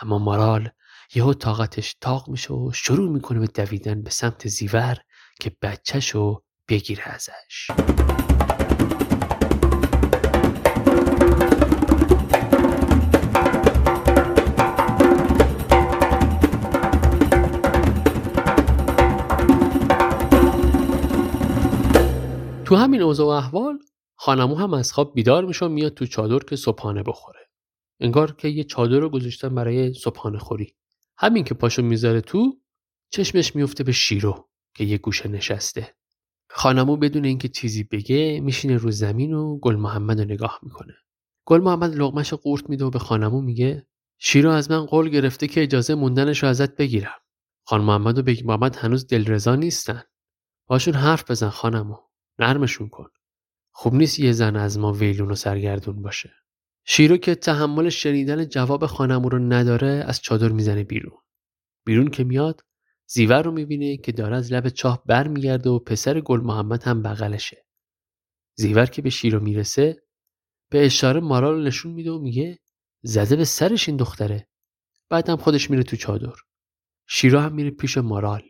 اما 0.00 0.18
مارال 0.18 0.68
یهو 1.14 1.34
طاقتش 1.34 1.96
تاق 2.00 2.28
میشه 2.28 2.54
و 2.54 2.72
شروع 2.72 3.10
می‌کنه 3.12 3.38
به 3.38 3.46
دویدن 3.46 4.02
به 4.02 4.10
سمت 4.10 4.48
زیور 4.48 4.98
که 5.40 5.56
بچهش 5.62 6.10
رو 6.10 6.44
بگیره 6.68 7.08
ازش. 7.08 7.70
تو 22.64 22.76
همین 22.76 23.02
اوضاع 23.02 23.26
و 23.26 23.30
احوال 23.30 23.78
خانمو 24.14 24.54
هم 24.54 24.74
از 24.74 24.92
خواب 24.92 25.14
بیدار 25.14 25.44
میشه 25.44 25.66
و 25.66 25.68
میاد 25.68 25.94
تو 25.94 26.06
چادر 26.06 26.38
که 26.38 26.56
صبحانه 26.56 27.02
بخوره. 27.02 27.40
انگار 28.00 28.32
که 28.32 28.48
یه 28.48 28.64
چادر 28.64 28.98
رو 28.98 29.08
گذاشتن 29.08 29.54
برای 29.54 29.94
صبحانه 29.94 30.38
خوری. 30.38 30.74
همین 31.18 31.44
که 31.44 31.54
پاشو 31.54 31.82
می‌ذاره 31.82 32.20
تو 32.20 32.60
چشمش 33.10 33.56
میفته 33.56 33.84
به 33.84 33.92
شیرو 33.92 34.48
که 34.74 34.84
یه 34.84 34.98
گوشه 34.98 35.28
نشسته. 35.28 35.97
خان‌عمو 36.50 36.96
بدون 36.96 37.24
اینکه 37.24 37.48
چیزی 37.48 37.84
بگه 37.84 38.40
میشینه 38.40 38.76
رو 38.76 38.90
زمین 38.90 39.32
و 39.32 39.58
گل 39.58 39.76
محمد 39.76 40.20
رو 40.20 40.26
نگاه 40.26 40.60
می‌کنه. 40.62 40.94
گل 41.44 41.60
محمد 41.60 41.94
لقمش 41.94 42.34
قورت 42.34 42.70
میده 42.70 42.84
و 42.84 42.90
به 42.90 42.98
خان‌عمو 42.98 43.40
میگه 43.40 43.86
شیرو 44.18 44.50
از 44.50 44.70
من 44.70 44.86
قول 44.86 45.08
گرفته 45.08 45.46
که 45.46 45.62
اجازه 45.62 45.94
موندنش 45.94 46.42
رو 46.42 46.48
ازت 46.48 46.76
بگیرم. 46.76 47.16
خان 47.64 47.80
محمد 47.80 48.18
و 48.18 48.22
بیگ 48.22 48.46
محمد 48.46 48.76
هنوز 48.76 49.06
دلرضا 49.06 49.56
نیستن. 49.56 50.02
باشون 50.66 50.94
حرف 50.94 51.30
بزن 51.30 51.48
خان‌عمو. 51.48 51.96
نرمشون 52.38 52.88
کن. 52.88 53.08
خوب 53.70 53.94
نیست 53.94 54.18
یه 54.18 54.32
زن 54.32 54.56
از 54.56 54.78
ما 54.78 54.92
ویلون 54.92 55.30
و 55.30 55.34
سرگردون 55.34 56.02
باشه. 56.02 56.30
شیرو 56.84 57.16
که 57.16 57.34
تحمل 57.34 57.88
شنیدن 57.88 58.44
جواب 58.44 58.86
خانمو 58.86 59.28
رو 59.28 59.38
نداره 59.38 60.04
از 60.06 60.20
چادر 60.20 60.48
می‌زنه 60.48 60.84
بیرون. 60.84 61.18
بیرون 61.86 62.08
که 62.08 62.24
میاد 62.24 62.64
زیور 63.10 63.42
رو 63.42 63.52
می‌بینه 63.52 63.96
که 63.96 64.12
داره 64.12 64.36
از 64.36 64.52
لب 64.52 64.68
چاه 64.68 65.02
برمیگرده 65.06 65.70
و 65.70 65.78
پسر 65.78 66.20
گل 66.20 66.40
محمد 66.40 66.82
هم 66.82 67.02
بغلشه. 67.02 67.66
زیور 68.54 68.86
که 68.86 69.02
به 69.02 69.10
شیرو 69.10 69.40
می‌رسه 69.40 70.02
به 70.70 70.86
اشاره 70.86 71.20
مارال 71.20 71.66
نشون 71.66 71.92
میده 71.92 72.10
و 72.10 72.18
میگه 72.18 72.58
زده 73.02 73.36
به 73.36 73.44
سرش 73.44 73.88
این 73.88 73.96
دختره. 73.96 74.48
بعدم 75.10 75.36
خودش 75.36 75.70
میره 75.70 75.82
تو 75.82 75.96
چادر. 75.96 76.34
شیرو 77.06 77.38
هم 77.38 77.54
میره 77.54 77.70
پیش 77.70 77.98
مارال. 77.98 78.42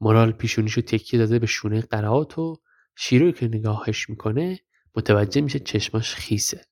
مارال 0.00 0.32
پیشونیشو 0.32 0.80
تکیه 0.80 1.18
داده 1.18 1.38
به 1.38 1.46
شونه 1.46 1.80
قرعات 1.80 2.38
و 2.38 2.62
شیرو 2.96 3.32
که 3.32 3.48
نگاهش 3.48 4.10
می‌کنه 4.10 4.60
متوجه 4.96 5.40
میشه 5.40 5.58
چشماش 5.58 6.14
خیسه. 6.14 6.66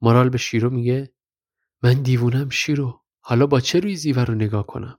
مارال 0.00 0.28
به 0.28 0.38
شیرو 0.38 0.70
میگه 0.70 1.14
من 1.82 2.02
دیوونم 2.02 2.48
شیرو 2.48 3.04
حالا 3.20 3.46
با 3.46 3.60
چه 3.60 3.80
روی 3.80 3.96
زیور 3.96 4.24
رو 4.24 4.34
نگاه 4.34 4.66
کنم؟ 4.66 4.98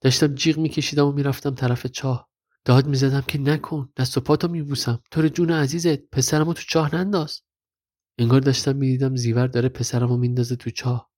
داشتم 0.00 0.34
جیغ 0.34 0.58
میکشیدم 0.58 1.06
و 1.06 1.12
می‌رفتم 1.12 1.54
طرف 1.54 1.86
چاه. 1.86 2.28
داد 2.64 2.86
می‌زدم 2.86 3.20
که 3.20 3.38
نکن 3.38 3.92
دست 3.96 4.18
و 4.18 4.20
پاتو 4.20 4.48
میبوسم. 4.48 5.02
تو 5.10 5.28
جون 5.28 5.50
عزیزت 5.50 6.10
پسرمو 6.10 6.52
تو 6.52 6.62
چاه 6.62 6.94
ننداز. 6.94 7.42
انگار 8.18 8.40
داشتم 8.40 8.76
می‌دیدم 8.76 9.16
زیور 9.16 9.46
داره 9.46 9.68
پسرمو 9.68 10.16
میندازه 10.16 10.56
تو 10.56 10.70
چاه. 10.70 11.10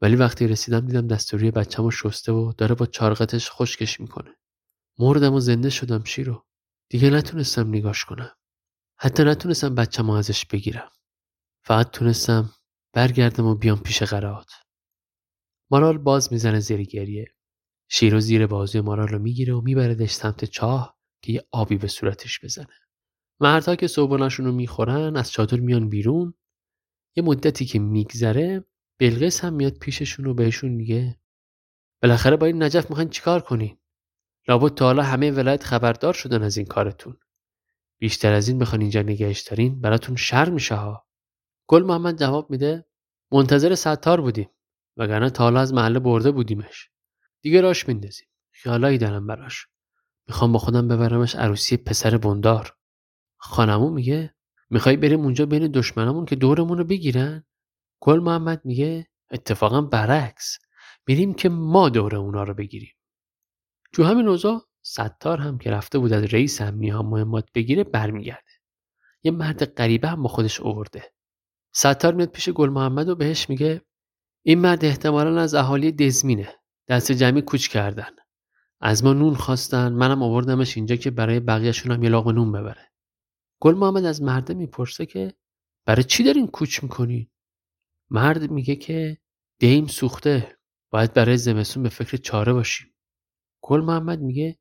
ولی 0.00 0.16
وقتی 0.16 0.46
رسیدم 0.46 0.86
دیدم 0.86 1.06
دستوری 1.06 1.50
بچه‌مو 1.50 1.90
شسته 1.90 2.32
و 2.32 2.52
داره 2.52 2.74
با 2.74 2.86
چارقتش 2.86 3.50
خشکش 3.50 4.00
می‌کنه. 4.00 4.36
مردم 4.98 5.34
و 5.34 5.40
زنده 5.40 5.70
شدم 5.70 6.04
شیرو. 6.04 6.46
دیگه 6.88 7.10
نتونستم 7.10 7.68
نگاش 7.68 8.04
کنم. 8.04 8.30
حتی 8.98 9.24
نتونستم 9.24 9.74
بچه‌مو 9.74 10.12
ازش 10.12 10.46
بگیرم. 10.46 10.90
فقط 11.64 11.90
تونستم 11.90 12.50
برگردم 12.92 13.46
و 13.46 13.54
بیام 13.54 13.78
پیش 13.78 14.02
قرات 14.02 14.50
مارال 15.70 15.98
باز 15.98 16.32
می‌زنه 16.32 16.60
زیر 16.60 16.82
گریه. 16.82 17.34
شیرو 17.94 18.20
زیر 18.20 18.46
بازوی 18.46 18.80
مارال 18.80 19.08
رو 19.08 19.18
می‌گیره 19.18 19.54
و 19.54 19.60
میبردش 19.60 20.10
سمت 20.10 20.44
چاه 20.44 20.98
که 21.22 21.32
یه 21.32 21.44
آبی 21.50 21.76
به 21.76 21.88
صورتش 21.88 22.44
بزنه. 22.44 22.78
مردها 23.40 23.76
که 23.76 23.86
صبحانهشون 23.86 24.46
رو 24.46 24.52
می‌خورن 24.52 25.16
از 25.16 25.32
چادر 25.32 25.60
میان 25.60 25.88
بیرون. 25.88 26.34
یه 27.16 27.22
مدتی 27.22 27.64
که 27.64 27.78
میگذره 27.78 28.64
بلقیس 29.00 29.44
هم 29.44 29.54
میاد 29.54 29.78
پیششون 29.78 30.26
و 30.26 30.34
بهشون 30.34 30.70
میگه 30.70 31.20
بالاخره 32.02 32.36
با 32.36 32.46
این 32.46 32.62
نجف 32.62 32.90
می‌خواین 32.90 33.10
چیکار 33.10 33.40
کنین؟ 33.40 33.78
لابد 34.48 34.74
تا 34.74 34.84
حالا 34.84 35.02
همه 35.02 35.30
ولایت 35.30 35.64
خبردار 35.64 36.14
شدن 36.14 36.42
از 36.42 36.56
این 36.56 36.66
کارتون. 36.66 37.16
بیشتر 38.00 38.32
از 38.32 38.48
این 38.48 38.58
بخوان 38.58 38.80
اینجا 38.80 39.02
نگهش 39.02 39.40
دارین 39.40 39.80
براتون 39.80 40.16
شر 40.16 40.50
میشه 40.50 40.74
ها. 40.74 41.06
گل 41.68 41.82
محمد 41.82 42.20
جواب 42.20 42.50
میده 42.50 42.86
منتظر 43.32 43.74
ستار 43.74 44.20
بودیم 44.20 44.50
وگرنه 44.96 45.30
تا 45.30 45.44
حالا 45.44 45.60
از 45.60 45.74
محله 45.74 45.98
برده 45.98 46.30
بودیمش. 46.30 46.91
دیگه 47.42 47.60
راش 47.60 47.88
میندازیم. 47.88 48.26
خیالایی 48.50 48.98
دارم 48.98 49.26
براش. 49.26 49.66
می‌خوام 50.28 50.52
با 50.52 50.58
خودم 50.58 50.88
ببرمش 50.88 51.34
عروسی 51.34 51.76
پسر 51.76 52.18
بندار. 52.18 52.76
خانمون 53.36 53.92
میگه 53.92 54.34
می‌خوای 54.70 54.96
بریم 54.96 55.20
اونجا 55.20 55.46
بین 55.46 55.66
دشمنامون 55.66 56.24
که 56.24 56.36
دورمون 56.36 56.78
رو 56.78 56.84
بگیرن؟ 56.84 57.44
گل 58.00 58.20
محمد 58.20 58.60
میگه 58.64 59.06
اتفاقا 59.30 59.80
برعکس. 59.80 60.58
میریم 61.06 61.34
که 61.34 61.48
ما 61.48 61.88
دور 61.88 62.16
اونا 62.16 62.42
رو 62.42 62.54
بگیریم. 62.54 62.94
تو 63.92 64.04
همین 64.04 64.28
اوضاع 64.28 64.62
ستار 64.82 65.38
هم 65.38 65.58
که 65.58 65.70
رفته 65.70 65.98
بود 65.98 66.12
از 66.12 66.24
رئیس 66.24 66.60
امنی 66.60 66.88
ها 66.88 67.02
مهمات 67.02 67.48
بگیره 67.54 67.84
برمیگرده. 67.84 68.52
یه 69.22 69.32
مرد 69.32 69.64
غریبه 69.64 70.08
هم 70.08 70.22
با 70.22 70.28
خودش 70.28 70.60
آورده 70.60 71.12
ستار 71.74 72.14
میاد 72.14 72.28
پیش 72.28 72.48
گل 72.48 72.68
محمد 72.68 73.08
و 73.08 73.14
بهش 73.14 73.48
میگه 73.48 73.82
این 74.42 74.58
مرد 74.58 74.84
احتمالا 74.84 75.40
از 75.40 75.54
اهالی 75.54 75.92
دزمینه. 75.92 76.61
دست 76.88 77.12
جمعی 77.12 77.42
کوچ 77.42 77.68
کردن. 77.68 78.10
از 78.80 79.04
ما 79.04 79.12
نون 79.12 79.34
خواستن 79.34 79.92
منم 79.92 80.22
آوردمش 80.22 80.76
اینجا 80.76 80.96
که 80.96 81.10
برای 81.10 81.40
بقیهشون 81.40 81.92
هم 81.92 82.02
یه 82.02 82.10
نون 82.10 82.52
ببره. 82.52 82.92
گل 83.60 83.74
محمد 83.74 84.04
از 84.04 84.22
مرده 84.22 84.54
می‌پرسه 84.54 85.06
که 85.06 85.34
برای 85.86 86.04
چی 86.04 86.22
دارین 86.22 86.46
کوچ 86.46 86.82
می‌کنین؟ 86.82 87.30
مرد 88.10 88.50
میگه 88.50 88.76
که 88.76 89.18
دیم 89.58 89.86
سوخته 89.86 90.58
باید 90.90 91.12
برای 91.12 91.36
زمستون 91.36 91.82
به 91.82 91.88
فکر 91.88 92.16
چاره 92.16 92.52
باشیم. 92.52 92.94
گل 93.62 93.80
محمد 93.80 94.20
میگه 94.20 94.58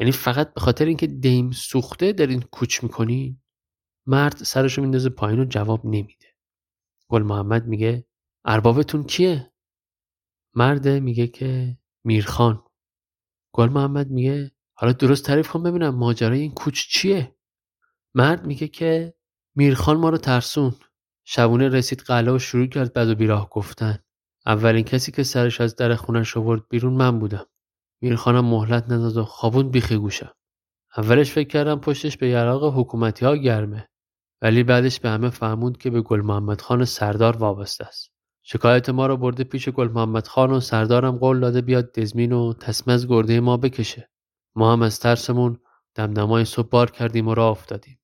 یعنی 0.00 0.12
فقط 0.12 0.54
به 0.54 0.60
خاطر 0.60 0.84
اینکه 0.84 1.06
دیم 1.06 1.50
سوخته 1.50 2.12
دارین 2.12 2.42
کوچ 2.42 2.82
می‌کنین؟ 2.82 3.42
مرد 4.06 4.36
سرشو 4.36 4.82
میندازه 4.82 5.10
پایین 5.10 5.40
و 5.40 5.44
جواب 5.44 5.86
نمیده. 5.86 6.26
گل 7.08 7.22
محمد 7.22 7.66
میگه 7.66 8.06
اربابتون 8.44 9.04
کیه؟ 9.04 9.52
مرد 10.54 10.88
میگه 10.88 11.26
که 11.26 11.78
میرخان. 12.04 12.64
گل 13.52 13.68
محمد 13.68 14.10
میگه 14.10 14.50
حالا 14.74 14.92
درست 14.92 15.24
تعریف 15.24 15.48
کن 15.48 15.62
ببینم 15.62 15.94
ماجرای 15.94 16.40
این 16.40 16.54
کوچ 16.54 16.86
چیه. 16.88 17.36
مرد 18.14 18.46
میگه 18.46 18.68
که 18.68 19.14
میرخان 19.54 19.96
ما 19.96 20.08
رو 20.08 20.18
ترسون. 20.18 20.74
شبونه 21.24 21.68
رسید 21.68 22.00
قلعه 22.00 22.34
و 22.34 22.38
شروع 22.38 22.66
کرد 22.66 22.92
بد 22.92 23.08
و 23.08 23.14
بیراه 23.14 23.48
گفتن. 23.48 23.98
اولین 24.46 24.84
کسی 24.84 25.12
که 25.12 25.22
سرش 25.22 25.60
از 25.60 25.76
در 25.76 25.94
خونش 25.94 26.36
آورد 26.36 26.68
بیرون 26.68 26.92
من 26.92 27.18
بودم. 27.18 27.46
میرخانم 28.00 28.44
مهلت 28.44 28.84
نداد 28.84 29.16
و 29.16 29.24
خوابون 29.24 29.70
بیخی 29.70 29.96
گوشم 29.96 30.32
اولش 30.96 31.32
فکر 31.32 31.48
کردم 31.48 31.80
پشتش 31.80 32.16
به 32.16 32.28
یراق 32.28 32.78
حکومتی 32.78 33.24
ها 33.24 33.36
گرمه. 33.36 33.88
ولی 34.42 34.62
بعدش 34.62 35.00
به 35.00 35.08
همه 35.08 35.30
فهموند 35.30 35.78
که 35.78 35.90
به 35.90 36.00
گل 36.02 36.20
محمد 36.20 36.60
خان 36.60 36.84
سردار 36.84 37.36
وابسته 37.36 37.84
است. 37.84 38.12
شکایت 38.52 38.88
ما 38.88 39.06
رو 39.06 39.16
برده 39.16 39.44
پیش 39.44 39.68
گل 39.68 39.88
محمد 39.88 40.26
خان 40.26 40.50
و 40.50 40.60
سردارم 40.60 41.18
قول 41.18 41.40
داده 41.40 41.60
بیاد 41.60 41.92
دزمین 41.92 42.32
و 42.32 42.52
تصمه 42.52 42.94
از 42.94 43.08
گرده 43.08 43.40
ما 43.40 43.56
بکشه. 43.56 44.10
ما 44.54 44.72
هم 44.72 44.82
از 44.82 45.00
ترسمون 45.00 45.58
دمدمای 45.94 46.44
صبح 46.44 46.68
بار 46.68 46.90
کردیم 46.90 47.28
و 47.28 47.34
راه 47.34 47.50
افتادیم. 47.50 48.00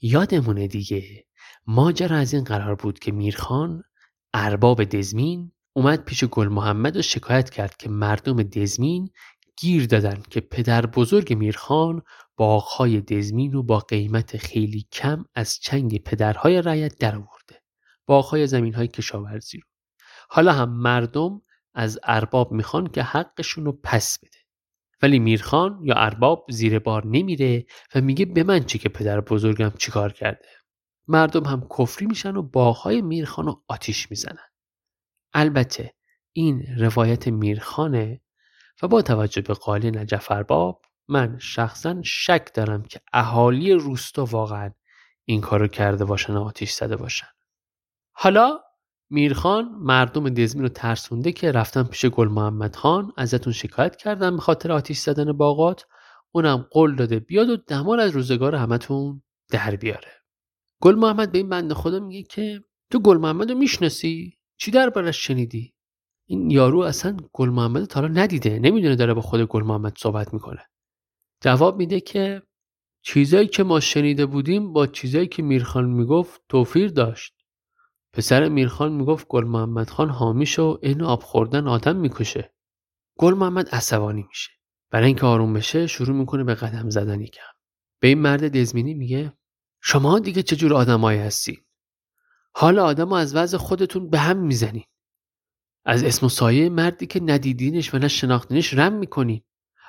یادمونه 0.00 0.68
دیگه 0.68 1.24
ماجرا 1.66 2.16
از 2.16 2.34
این 2.34 2.44
قرار 2.44 2.74
بود 2.74 2.98
که 2.98 3.12
میرخان 3.12 3.82
ارباب 4.34 4.84
دزمین 4.84 5.52
اومد 5.72 6.04
پیش 6.04 6.24
گل 6.24 6.48
محمد 6.48 6.96
و 6.96 7.02
شکایت 7.02 7.50
کرد 7.50 7.76
که 7.76 7.88
مردم 7.90 8.42
دزمین 8.42 9.10
گیر 9.56 9.86
دادن 9.86 10.22
که 10.30 10.40
پدر 10.40 10.86
بزرگ 10.86 11.32
میرخان 11.32 12.02
باغهای 12.36 13.00
دزمین 13.00 13.52
رو 13.52 13.62
با 13.62 13.78
قیمت 13.78 14.36
خیلی 14.36 14.86
کم 14.92 15.24
از 15.34 15.58
چنگ 15.62 15.98
پدرهای 15.98 16.62
رعیت 16.62 16.98
درآورده 16.98 17.35
باغهای 18.06 18.46
زمینهای 18.46 18.88
کشاورزی 18.88 19.58
رو. 19.58 19.68
حالا 20.28 20.52
هم 20.52 20.70
مردم 20.70 21.40
از 21.74 21.98
ارباب 22.02 22.52
می‌خوان 22.52 22.86
که 22.86 23.02
حقشون 23.02 23.64
رو 23.64 23.72
پس 23.72 24.18
بده. 24.18 24.38
ولی 25.02 25.18
میرخان 25.18 25.80
یا 25.82 25.94
ارباب 25.94 26.46
زیر 26.50 26.78
بار 26.78 27.06
نمیره 27.06 27.66
و 27.94 28.00
میگه 28.00 28.24
به 28.24 28.42
من 28.42 28.64
چی 28.64 28.78
که 28.78 28.88
پدر 28.88 29.20
بزرگم 29.20 29.72
چیکار 29.78 30.12
کرده. 30.12 30.48
مردم 31.08 31.44
هم 31.44 31.68
کفری 31.78 32.06
میشن 32.06 32.36
و 32.36 32.42
باغهای 32.42 33.02
میرخان 33.02 33.46
رو 33.46 33.64
آتیش 33.68 34.10
می‌زنن. 34.10 34.48
البته 35.34 35.94
این 36.32 36.66
روایت 36.78 37.28
میرخانه 37.28 38.20
و 38.82 38.88
با 38.88 39.02
توجه 39.02 39.42
به 39.42 39.54
قالی 39.54 39.90
نجف 39.90 40.30
ارباب 40.30 40.82
من 41.08 41.38
شخصا 41.38 42.02
شک 42.04 42.48
دارم 42.54 42.82
که 42.82 43.00
اهالی 43.12 43.72
روستا 43.72 44.24
واقعا 44.24 44.70
این 45.24 45.40
کارو 45.40 45.68
کرده 45.68 46.04
باشن 46.04 46.32
و 46.36 46.42
آتیش 46.42 46.72
زده 46.72 46.96
باشن. 46.96 47.35
حالا 48.18 48.60
میرخان 49.10 49.68
مردم 49.78 50.28
دزمین 50.28 50.62
رو 50.62 50.68
ترسونده 50.68 51.32
که 51.32 51.52
رفتن 51.52 51.82
پیش 51.82 52.06
گل 52.06 52.28
محمد 52.28 52.76
خان 52.76 53.12
ازتون 53.16 53.52
شکایت 53.52 53.96
کردن 53.96 54.36
به 54.36 54.42
خاطر 54.42 54.72
آتیش 54.72 54.98
زدن 54.98 55.32
باغات. 55.32 55.84
اونم 56.32 56.66
قول 56.70 56.96
داده 56.96 57.20
بیاد 57.20 57.50
و 57.50 57.56
دمار 57.56 58.00
از 58.00 58.10
روزگار 58.10 58.54
همتون 58.54 59.22
در 59.50 59.76
بیاره. 59.76 60.12
گل 60.82 60.94
محمد 60.94 61.32
به 61.32 61.38
این 61.38 61.48
بنده 61.48 61.74
خدا 61.74 62.00
میگه 62.00 62.22
که 62.22 62.64
تو 62.90 62.98
گل 62.98 63.16
محمد 63.16 63.50
رو 63.50 63.58
می‌شناسی؟ 63.58 64.38
چی 64.58 64.70
دربارش 64.70 65.26
شنیدی؟ 65.26 65.74
این 66.28 66.50
یارو 66.50 66.80
اصلا 66.80 67.16
گل 67.32 67.48
محمد 67.48 67.84
تا 67.84 68.00
حالا 68.00 68.12
ندیده 68.12 68.58
نمی‌دونه 68.58 68.96
داره 68.96 69.14
با 69.14 69.20
خود 69.20 69.40
گل 69.40 69.62
محمد 69.62 69.98
صحبت 69.98 70.34
می‌کنه. 70.34 70.66
جواب 71.40 71.76
میده 71.76 72.00
که 72.00 72.42
چیزایی 73.02 73.46
که 73.46 73.62
ما 73.62 73.80
شنیده 73.80 74.26
بودیم 74.26 74.72
با 74.72 74.86
چیزایی 74.86 75.26
که 75.26 75.42
میرخان 75.42 75.84
می‌گفت 75.84 76.40
توفیر 76.48 76.88
داشت. 76.88 77.35
پسر 78.16 78.48
میرخان 78.48 78.92
می‌گفت 78.92 79.28
گل 79.28 79.44
محمد 79.44 79.90
خان 79.90 80.10
و 80.10 80.78
این 80.82 81.02
آب 81.02 81.22
خوردن 81.22 81.68
آدم 81.68 81.96
می‌کشه. 81.96 82.54
گل 83.18 83.34
محمد 83.34 83.68
عصبانی 83.68 84.26
میشه. 84.28 84.50
برای 84.90 85.06
اینکه 85.06 85.26
آروم 85.26 85.52
بشه 85.52 85.86
شروع 85.86 86.16
می‌کنه 86.16 86.44
به 86.44 86.54
قدم 86.54 86.90
زدن 86.90 87.20
یکم 87.20 87.42
به 88.00 88.08
این 88.08 88.18
مرد 88.18 88.48
دزمینی 88.48 88.94
میگه 88.94 89.32
شما 89.82 90.18
دیگه 90.18 90.42
چجور 90.42 90.74
آدمایی 90.74 91.18
هستید 91.18 91.66
حال 92.54 92.78
آدم 92.78 93.12
از 93.12 93.36
وضع 93.36 93.58
خودتون 93.58 94.10
به 94.10 94.18
هم 94.18 94.36
می‌زنین. 94.36 94.84
از 95.84 96.04
اسم 96.04 96.26
و 96.26 96.28
سایه 96.28 96.68
مردی 96.68 97.06
که 97.06 97.20
ندیدینش 97.20 97.94
و 97.94 97.98
نه 97.98 98.08
شناختینش 98.08 98.74
رم 98.74 98.92
می‌کنین. 98.92 99.42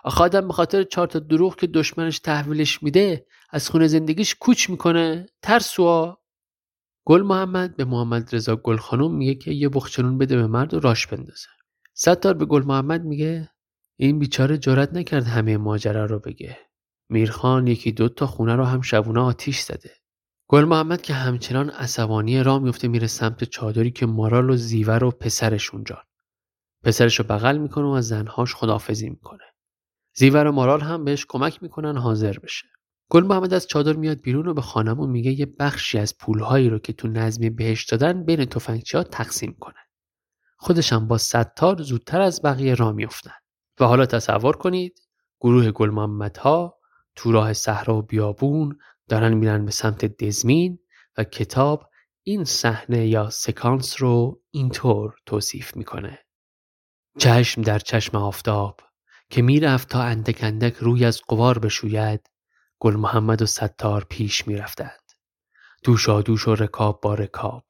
آخه 0.03 0.23
آدم 0.23 0.47
به 0.47 0.53
خاطر 0.53 0.83
چهار 0.83 1.07
تا 1.07 1.19
دروغ 1.19 1.55
که 1.55 1.67
دشمنش 1.67 2.19
تحویلش 2.19 2.83
میده 2.83 3.25
از 3.49 3.69
خونه 3.69 3.87
زندگیش 3.87 4.35
کوچ 4.35 4.69
می‌کنه. 4.69 5.25
ترسوا؟ 5.41 6.19
گل 7.09 7.21
محمد 7.21 7.75
به 7.75 7.85
محمد 7.85 8.35
رضا 8.35 8.55
گل 8.55 8.77
خانم 8.77 9.15
میگه 9.15 9.35
که 9.35 9.51
یه 9.51 9.69
بخچنون 9.69 10.17
بده 10.17 10.35
به 10.35 10.47
مرد 10.47 10.73
و 10.73 10.79
راش 10.79 11.07
بندازه. 11.07 11.47
ستار 11.93 12.33
به 12.33 12.45
گل 12.45 12.63
محمد 12.63 13.05
میگه 13.05 13.49
این 13.99 14.19
بیچاره 14.19 14.57
جرات 14.57 14.93
نکرد 14.93 15.23
همه 15.23 15.57
ماجرا 15.57 16.05
رو 16.05 16.19
بگه. 16.19 16.57
میرخان 17.09 17.67
یکی 17.67 17.91
دو 17.91 18.09
تا 18.09 18.27
خونه 18.27 18.55
رو 18.55 18.63
هم 18.63 18.81
شبونه 18.81 19.19
آتیش 19.19 19.59
زده. 19.59 19.91
گل 20.47 20.63
محمد 20.63 21.01
که 21.01 21.13
همچنان 21.13 21.69
عصبانی 21.69 22.43
را 22.43 22.59
میفته 22.59 22.87
میره 22.87 23.07
سمت 23.07 23.43
چادری 23.43 23.91
که 23.91 24.05
مارال 24.05 24.49
و 24.49 24.55
زیور 24.55 25.03
و 25.03 25.11
پسرش 25.11 25.73
اونجا 25.73 26.03
پسرش 26.83 27.19
رو 27.19 27.25
بغل 27.25 27.57
می‌کنه 27.57 27.85
و 27.85 27.89
از 27.89 28.07
زنهاش 28.07 28.55
خدافزی 28.55 29.09
می‌کنه. 29.09 29.43
زیور 30.15 30.47
و 30.47 30.51
مارال 30.51 30.81
هم 30.81 31.05
بهش 31.05 31.25
کمک 31.29 31.63
می‌کنن 31.63 31.97
حاضر 31.97 32.39
بشه. 32.39 32.67
گل 33.09 33.23
محمد 33.23 33.53
از 33.53 33.67
چادر 33.67 33.93
میاد 33.93 34.21
بیرون 34.21 34.47
و 34.47 34.53
به 34.53 34.61
خانمون 34.61 35.09
میگه 35.09 35.31
یه 35.31 35.45
بخشی 35.45 35.99
از 35.99 36.17
پولهایی 36.17 36.69
رو 36.69 36.79
که 36.79 36.93
تو 36.93 37.07
نظمی 37.07 37.49
بهش 37.49 37.85
دادن 37.85 38.25
بین 38.25 38.45
تفنگچی 38.45 38.97
ها 38.97 39.03
تقسیم 39.03 39.57
کنه 39.59 39.87
خودش 40.57 40.93
هم 40.93 41.07
با 41.07 41.17
ستار 41.17 41.81
زودتر 41.81 42.21
از 42.21 42.41
بقیه 42.41 42.75
را 42.75 42.91
میافتن. 42.91 43.31
و 43.79 43.85
حالا 43.85 44.05
تصور 44.05 44.55
کنید 44.55 44.99
گروه 45.39 45.71
گل 45.71 45.89
محمد 45.89 46.37
ها 46.37 46.79
تو 47.15 47.31
راه 47.31 47.53
صحرا 47.53 47.97
و 47.97 48.01
بیابون 48.01 48.77
دارن 49.07 49.33
میرن 49.33 49.65
به 49.65 49.71
سمت 49.71 50.05
دزمین 50.05 50.79
و 51.17 51.23
کتاب 51.23 51.89
این 52.23 52.43
صحنه 52.43 53.07
یا 53.07 53.29
سکانس 53.29 54.01
رو 54.01 54.41
اینطور 54.51 55.15
توصیف 55.25 55.75
می‌کنه. 55.75 56.19
چشم 57.17 57.61
در 57.61 57.79
چشم 57.79 58.17
آفتاب 58.17 58.79
که 59.29 59.41
می‌رفت 59.41 59.89
تا 59.89 60.01
اندک 60.01 60.37
اندک 60.41 60.73
روی 60.73 61.05
از 61.05 61.21
قوار 61.27 61.59
بشوید 61.59 62.29
گل 62.79 62.95
محمد 62.95 63.41
و 63.41 63.45
ستار 63.45 64.05
پیش 64.09 64.47
می‌رفتند. 64.47 65.11
دوشا 65.83 66.21
دوش 66.21 66.47
و 66.47 66.55
رکاب 66.55 67.01
با 67.01 67.13
رکاب. 67.13 67.65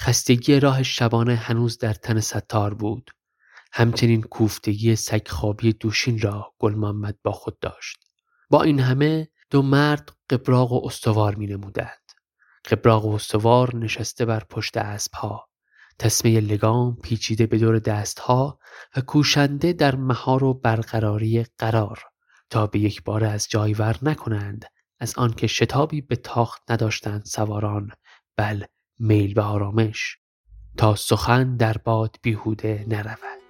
خستگی 0.00 0.60
راه 0.60 0.82
شبانه 0.82 1.34
هنوز 1.34 1.78
در 1.78 1.94
تن 1.94 2.20
ستار 2.20 2.74
بود. 2.74 3.10
همچنین 3.72 4.22
کوفتگی 4.22 4.96
سگ 4.96 5.26
دوشین 5.80 6.20
را 6.20 6.54
گل 6.58 6.74
محمد 6.74 7.18
با 7.22 7.32
خود 7.32 7.58
داشت. 7.58 7.96
با 8.50 8.62
این 8.62 8.80
همه 8.80 9.28
دو 9.50 9.62
مرد 9.62 10.12
قبراق 10.30 10.72
و 10.72 10.86
استوار 10.86 11.34
می 11.34 11.46
نمودند. 11.46 12.12
قبراق 12.70 13.04
و 13.04 13.14
استوار 13.14 13.76
نشسته 13.76 14.24
بر 14.24 14.44
پشت 14.44 14.76
اسب 14.76 15.12
ها. 15.14 15.48
تسمه 15.98 16.40
لگام 16.40 16.96
پیچیده 16.96 17.46
به 17.46 17.58
دور 17.58 17.78
دست 17.78 18.18
ها 18.18 18.58
و 18.96 19.00
کوشنده 19.00 19.72
در 19.72 19.96
مهار 19.96 20.44
و 20.44 20.54
برقراری 20.54 21.46
قرار. 21.58 22.02
تا 22.50 22.66
به 22.66 22.78
یک 22.78 23.02
بار 23.04 23.24
از 23.24 23.48
جای 23.48 23.74
ور 23.74 23.98
نکنند 24.02 24.64
از 25.00 25.14
آنکه 25.16 25.46
شتابی 25.46 26.00
به 26.00 26.16
تاخت 26.16 26.70
نداشتند 26.70 27.24
سواران 27.24 27.90
بل 28.36 28.64
میل 28.98 29.34
به 29.34 29.42
آرامش 29.42 30.18
تا 30.76 30.94
سخن 30.94 31.56
در 31.56 31.78
باد 31.78 32.16
بیهوده 32.22 32.84
نرود. 32.88 33.47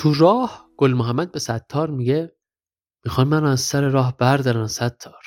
تو 0.00 0.14
راه 0.14 0.70
گل 0.76 0.92
محمد 0.92 1.32
به 1.32 1.38
ستار 1.38 1.90
میگه 1.90 2.36
می‌خوان 3.04 3.28
من 3.28 3.44
از 3.44 3.60
سر 3.60 3.88
راه 3.88 4.16
بردارن 4.16 4.66
ستار. 4.66 5.24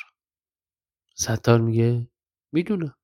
ستار 1.16 1.62
میگه 1.62 2.08
می‌دونم 2.52 2.96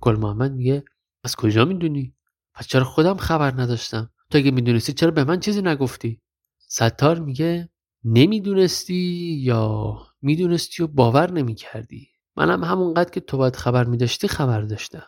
گل 0.00 0.16
محمد 0.16 0.52
میگه 0.52 0.84
از 1.24 1.36
کجا 1.36 1.64
می‌دونی؟ 1.64 2.16
پس 2.54 2.66
چرا 2.66 2.84
خودم 2.84 3.16
خبر 3.16 3.62
نداشتم؟ 3.62 4.10
تو 4.30 4.38
اگه 4.38 4.50
می‌دونستی 4.50 4.92
چرا 4.92 5.10
به 5.10 5.24
من 5.24 5.40
چیزی 5.40 5.62
نگفتی؟ 5.62 6.22
ستار 6.58 7.18
میگه 7.18 7.70
نمی‌دونستی 8.04 9.34
یا 9.42 9.96
می‌دونستی 10.22 10.82
و 10.82 10.86
باور 10.86 11.32
نمی‌کردی؟ 11.32 12.08
منم 12.36 12.64
همونقدر 12.64 13.10
که 13.10 13.20
تو 13.20 13.36
باید 13.36 13.56
خبر 13.56 13.84
میداشتی 13.84 14.28
خبر 14.28 14.60
داشتم. 14.60 15.06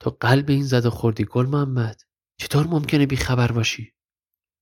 تو 0.00 0.10
قلب 0.10 0.50
این 0.50 0.64
زد 0.64 0.86
و 0.86 0.90
خوردی 0.90 1.24
گل 1.24 1.46
محمد. 1.46 2.00
چطور 2.36 2.66
ممکنه 2.66 3.06
بی 3.06 3.16
خبر 3.16 3.52
باشی؟ 3.52 3.94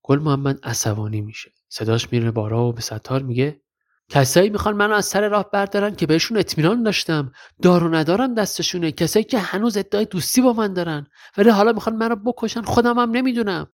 گل 0.08 0.18
محمد 0.18 0.58
عصبانی 0.62 1.20
میشه. 1.20 1.52
صداش 1.68 2.12
میره 2.12 2.30
بارا 2.30 2.64
و 2.64 2.72
به 2.72 2.80
ستار 2.80 3.22
میگه 3.22 3.60
کسایی 4.08 4.50
می‌خوان 4.50 4.76
منو 4.76 4.94
از 4.94 5.06
سر 5.06 5.28
راه 5.28 5.50
بردارن 5.50 5.94
که 5.94 6.06
بهشون 6.06 6.38
اطمینان 6.38 6.82
داشتم. 6.82 7.32
دارو 7.62 7.94
ندارم 7.94 8.34
دستشونه. 8.34 8.92
کسایی 8.92 9.24
که 9.24 9.38
هنوز 9.38 9.76
ادعای 9.76 10.04
دوستی 10.04 10.40
با 10.40 10.52
من 10.52 10.72
دارن. 10.72 11.06
ولی 11.36 11.50
حالا 11.50 11.72
می‌خوان 11.72 11.96
منو 11.96 12.16
بکشن. 12.16 12.62
خودم 12.62 12.98
هم 12.98 13.10
نمی‌دونم. 13.10 13.72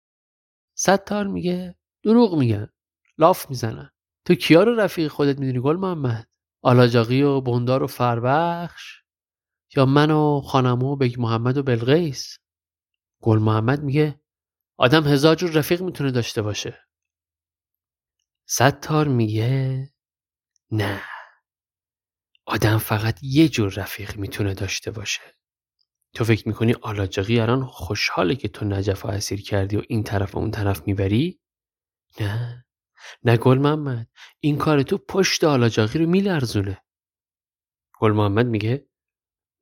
ستار 0.75 1.27
میگه 1.27 1.75
دروغ 2.03 2.37
میگن 2.37 2.67
لاف 3.17 3.49
می‌زنن 3.49 3.89
تو 4.25 4.35
کیا 4.35 4.63
رو 4.63 4.75
رفیق 4.75 5.07
خودت 5.07 5.39
می‌دونی 5.39 5.59
گل 5.59 5.75
محمد؟ 5.75 6.27
آلاجاقی 6.61 7.21
و 7.21 7.41
بندار 7.41 7.83
و 7.83 7.87
فربخش؟ 7.87 9.01
یا 9.75 9.85
من 9.85 10.11
و 10.11 10.41
خانمو 10.41 10.93
و 10.93 10.95
بگ 10.95 11.15
محمد 11.17 11.57
و 11.57 11.63
بلغیس 11.63 12.37
گل 13.21 13.39
محمد 13.39 13.83
میگه 13.83 14.20
آدم 14.81 15.07
هزار 15.07 15.35
جور 15.35 15.51
رفیق 15.51 15.81
می‌تونه 15.81 16.11
داشته 16.11 16.41
باشه. 16.41 16.87
ستار 18.45 19.07
میگه 19.07 19.89
نه. 20.71 21.01
آدم 22.45 22.77
فقط 22.77 23.19
یه 23.21 23.49
جور 23.49 23.73
رفیق 23.73 24.17
می‌تونه 24.17 24.53
داشته 24.53 24.91
باشه. 24.91 25.21
تو 26.13 26.23
فکر 26.23 26.47
می‌کنی 26.47 26.73
آلاجاقی 26.73 27.39
الان 27.39 27.65
خوشحاله 27.65 28.35
که 28.35 28.47
تو 28.47 28.65
نجف 28.65 29.05
اسیر 29.05 29.41
کردی 29.41 29.77
و 29.77 29.81
این 29.89 30.03
طرف 30.03 30.35
و 30.35 30.39
اون 30.39 30.51
طرف 30.51 30.87
می‌بری؟ 30.87 31.39
نه. 32.19 32.65
نه 33.23 33.37
گل 33.37 33.57
محمد. 33.57 34.07
این 34.39 34.57
کار 34.57 34.83
تو 34.83 34.97
پشت 34.97 35.43
آلاجاقی 35.43 35.99
رو 35.99 36.09
میلرزونه. 36.09 36.83
گل 37.99 38.11
محمد 38.11 38.45
میگه 38.45 38.89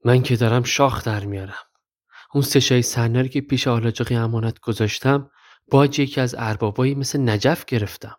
من 0.05 0.23
که 0.23 0.36
دارم 0.36 0.63
شاخ 0.63 1.05
در 1.05 1.25
میارم. 1.25 1.68
اون 2.33 2.43
سشای 2.43 2.81
سنری 2.81 3.29
که 3.29 3.41
پیش 3.41 3.67
آلاجاقی 3.67 4.15
امانت 4.15 4.59
گذاشتم 4.59 5.31
باج 5.71 5.99
یکی 5.99 6.21
از 6.21 6.35
اربابایی 6.37 6.95
مثل 6.95 7.29
نجف 7.29 7.65
گرفتم. 7.65 8.17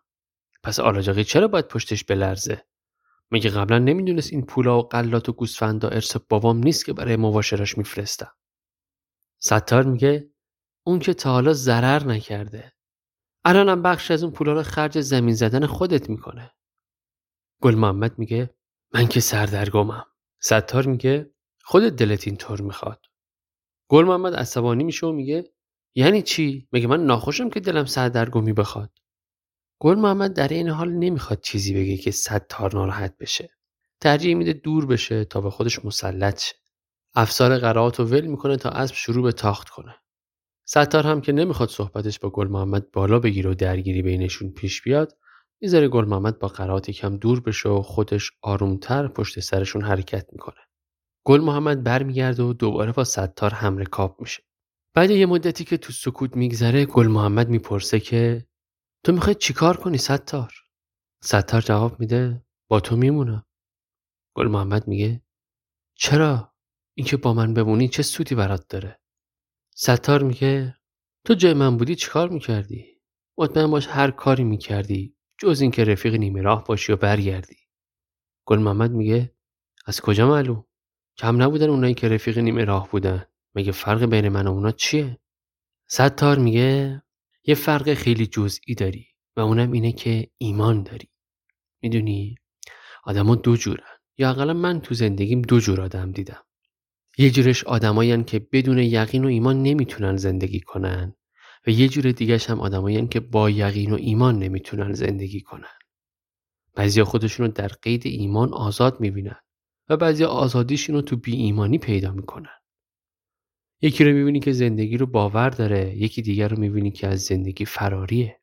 پس 0.62 0.80
آلاجاقی 0.80 1.24
چرا 1.24 1.48
باید 1.48 1.68
پشتش 1.68 2.04
بلرزه؟ 2.04 2.66
مگه 3.30 3.50
قبلا 3.50 3.78
نمی‌دونست 3.78 4.32
این 4.32 4.46
پولا 4.46 4.78
و 4.78 4.82
قلات 4.82 5.28
و 5.28 5.32
گوسفندا 5.32 5.88
ارث 5.88 6.16
بابام 6.28 6.58
نیست 6.58 6.84
که 6.84 6.92
برای 6.92 7.16
مباشرش 7.16 7.78
میفرستم؟ 7.78 8.32
ستار 9.38 9.82
میگه 9.82 10.30
اون 10.82 10.98
که 10.98 11.14
تا 11.14 11.32
حالا 11.32 11.52
ضرر 11.52 12.04
نکرده. 12.04 12.72
الانم 13.44 13.82
بخش 13.82 14.10
از 14.10 14.22
اون 14.22 14.32
پولا 14.32 14.52
رو 14.52 14.62
خرج 14.62 15.00
زمین 15.00 15.34
زدن 15.34 15.66
خودت 15.66 16.10
می‌کنه. 16.10 16.50
گل 17.62 17.74
محمد 17.74 18.18
میگه 18.18 18.54
من 18.94 19.06
که 19.06 19.20
سردرگمم. 19.20 20.04
ستار 20.40 20.86
میگه 20.86 21.30
خودت 21.62 21.96
دلت 21.96 22.26
اینطور 22.26 22.60
می‌خواد. 22.60 23.06
گل 23.90 24.04
محمد 24.04 24.34
عصبانی 24.34 24.84
میشه 24.84 25.06
و 25.06 25.12
میگه 25.12 25.44
یعنی 25.94 26.22
چی؟ 26.22 26.68
مگه 26.72 26.86
من 26.86 27.04
ناخوشم 27.06 27.50
که 27.50 27.60
دلم 27.60 27.84
سردرگمی 27.84 28.52
بخواد؟ 28.52 28.90
گل 29.78 29.94
محمد 29.94 30.32
در 30.32 30.48
این 30.48 30.68
حال 30.68 30.92
نمی‌خواد 30.92 31.40
چیزی 31.40 31.74
بگه 31.74 31.96
که 31.96 32.10
ستار 32.10 32.74
ناراحت 32.74 33.18
بشه. 33.18 33.50
ترجیح 34.00 34.34
میده 34.34 34.52
دور 34.52 34.86
بشه 34.86 35.24
تا 35.24 35.40
به 35.40 35.50
خودش 35.50 35.84
مسلط 35.84 36.40
شه. 36.40 36.54
افسار 37.14 37.58
قرائات 37.58 38.00
رو 38.00 38.06
ول 38.06 38.26
می‌کنه 38.26 38.56
تا 38.56 38.68
اسب 38.68 38.94
شروع 38.94 39.22
به 39.22 39.32
تاخت 39.32 39.68
کنه. 39.68 39.94
ستار 40.64 41.06
هم 41.06 41.20
که 41.20 41.32
نمی‌خواد 41.32 41.68
صحبتش 41.68 42.18
با 42.18 42.30
گل 42.30 42.48
محمد 42.48 42.90
بالا 42.90 43.18
بگیره 43.18 43.50
و 43.50 43.54
درگیری 43.54 44.02
بینشون 44.02 44.50
پیش 44.50 44.82
بیاد 44.82 45.16
می‌ذاره 45.60 45.88
گل 45.88 46.04
محمد 46.04 46.38
با 46.38 46.48
قرائات 46.48 46.90
کم 46.90 47.16
دور 47.16 47.40
بشه 47.40 47.68
و 47.68 47.82
خودش 47.82 48.30
آرومتر 48.42 49.08
پشت 49.08 49.40
سرشون 49.40 49.82
حرکت 49.82 50.26
می‌کنه. 50.32 50.69
گل 51.24 51.40
محمد 51.40 51.82
برمیگرده 51.82 52.42
و 52.42 52.52
دوباره 52.52 52.92
با 52.92 53.04
ستار 53.04 53.54
هم 53.54 53.84
کاپ 53.84 54.20
میشه. 54.20 54.42
بعد 54.94 55.10
یه 55.10 55.26
مدتی 55.26 55.64
که 55.64 55.76
تو 55.76 55.92
سکوت 55.92 56.36
میگذره 56.36 56.84
گل 56.84 57.06
محمد 57.06 57.48
می‌پرسه 57.48 58.00
که 58.00 58.46
تو 59.04 59.12
می‌خوای 59.12 59.34
چیکار 59.34 59.76
کنی 59.76 59.98
ستار؟ 59.98 60.52
ستار 61.22 61.60
جواب 61.60 62.00
میده 62.00 62.44
با 62.68 62.80
تو 62.80 62.96
میمونم. 62.96 63.46
گل 64.36 64.48
محمد 64.48 64.88
میگه 64.88 65.22
چرا؟ 65.94 66.54
اینکه 66.94 67.16
با 67.16 67.34
من 67.34 67.54
بمونی 67.54 67.88
چه 67.88 68.02
سودی 68.02 68.34
برات 68.34 68.68
داره؟ 68.68 69.00
ستار 69.74 70.22
میگه 70.22 70.76
تو 71.26 71.34
جای 71.34 71.54
من 71.54 71.76
بودی 71.76 71.94
چیکار 71.94 72.28
می‌کردی؟ 72.28 73.00
مطمئن 73.38 73.70
باش 73.70 73.86
هر 73.86 74.10
کاری 74.10 74.44
می‌کردی 74.44 75.16
جز 75.38 75.60
اینکه 75.60 75.84
رفیق 75.84 76.14
نیمه 76.14 76.42
راه 76.42 76.64
باشی 76.64 76.92
و 76.92 76.96
برگردی. 76.96 77.56
گل 78.46 78.58
محمد 78.58 78.90
میگه 78.90 79.36
از 79.86 80.00
کجا 80.00 80.28
معلوم؟ 80.28 80.64
کم 81.20 81.42
نبودن 81.42 81.70
اونایی 81.70 81.94
که 81.94 82.08
رفیق 82.08 82.38
نیمه 82.38 82.64
راه 82.64 82.90
بودن. 82.90 83.24
مگه 83.54 83.72
فرق 83.72 84.04
بین 84.04 84.28
من 84.28 84.46
و 84.46 84.50
اونا 84.50 84.70
چیه؟ 84.70 85.18
ستار 85.86 86.38
میگه 86.38 87.02
یه 87.44 87.54
فرق 87.54 87.94
خیلی 87.94 88.26
جزئی 88.26 88.74
داری 88.74 89.06
و 89.36 89.40
اونم 89.40 89.72
اینه 89.72 89.92
که 89.92 90.30
ایمان 90.38 90.82
داری. 90.82 91.08
می‌دونی؟ 91.82 92.34
آدما 93.04 93.34
دو 93.34 93.56
جورن. 93.56 93.84
یا 94.18 94.30
اقلا 94.30 94.52
من 94.52 94.80
تو 94.80 94.94
زندگیم 94.94 95.42
دو 95.42 95.60
جور 95.60 95.80
آدم 95.80 96.12
دیدم. 96.12 96.42
یه 97.18 97.30
جورش 97.30 97.64
آدمایین 97.64 98.24
که 98.24 98.38
بدون 98.52 98.78
یقین 98.78 99.24
و 99.24 99.28
ایمان 99.28 99.62
نمی‌تونن 99.62 100.16
زندگی 100.16 100.60
کنن 100.60 101.14
و 101.66 101.70
یه 101.70 101.88
جور 101.88 102.12
دیگهش 102.12 102.50
هم 102.50 102.60
آدمایین 102.60 103.08
که 103.08 103.20
با 103.20 103.50
یقین 103.50 103.92
و 103.92 103.96
ایمان 103.96 104.38
نمی‌تونن 104.38 104.92
زندگی 104.92 105.40
کنن. 105.40 105.78
بعضیا 106.74 107.04
خودشون 107.04 107.46
رو 107.46 107.52
در 107.52 107.68
قید 107.68 108.06
ایمان 108.06 108.54
آزاد 108.54 109.00
می‌بینن. 109.00 109.36
و 109.90 109.96
بعضی 109.96 110.24
آزادیشون 110.24 110.94
رو 110.94 111.02
تو 111.02 111.16
بی 111.16 111.36
ایمانی 111.36 111.78
پیدا 111.78 112.12
می‌کنن 112.12 112.60
یکی 113.82 114.04
رو 114.04 114.12
می‌بینی 114.12 114.40
که 114.40 114.52
زندگی 114.52 114.96
رو 114.96 115.06
باور 115.06 115.50
داره 115.50 115.96
یکی 115.96 116.22
دیگر 116.22 116.48
رو 116.48 116.58
می‌بینی 116.58 116.90
که 116.90 117.08
از 117.08 117.20
زندگی 117.20 117.64
فراریه 117.64 118.40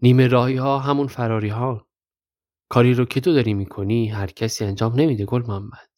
نیمه 0.00 0.26
راهی 0.26 0.56
ها 0.56 0.78
همون 0.78 1.06
فراری 1.06 1.48
ها 1.48 1.88
کاری 2.68 2.94
رو 2.94 3.04
که 3.04 3.20
تو 3.20 3.32
داری 3.32 3.54
می‌کنی 3.54 4.08
هر 4.08 4.26
کسی 4.26 4.64
انجام 4.64 5.00
نمیده 5.00 5.24
گل 5.24 5.42
محمد 5.42 5.90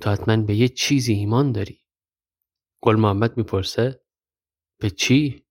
تو 0.00 0.10
حتما 0.10 0.36
به 0.36 0.54
یه 0.54 0.68
چیزی 0.68 1.12
ایمان 1.12 1.52
داری 1.52 1.80
گل 2.82 2.96
محمد 2.96 3.36
می‌پرسه 3.36 4.04
به 4.80 4.90
چی؟ 4.90 5.46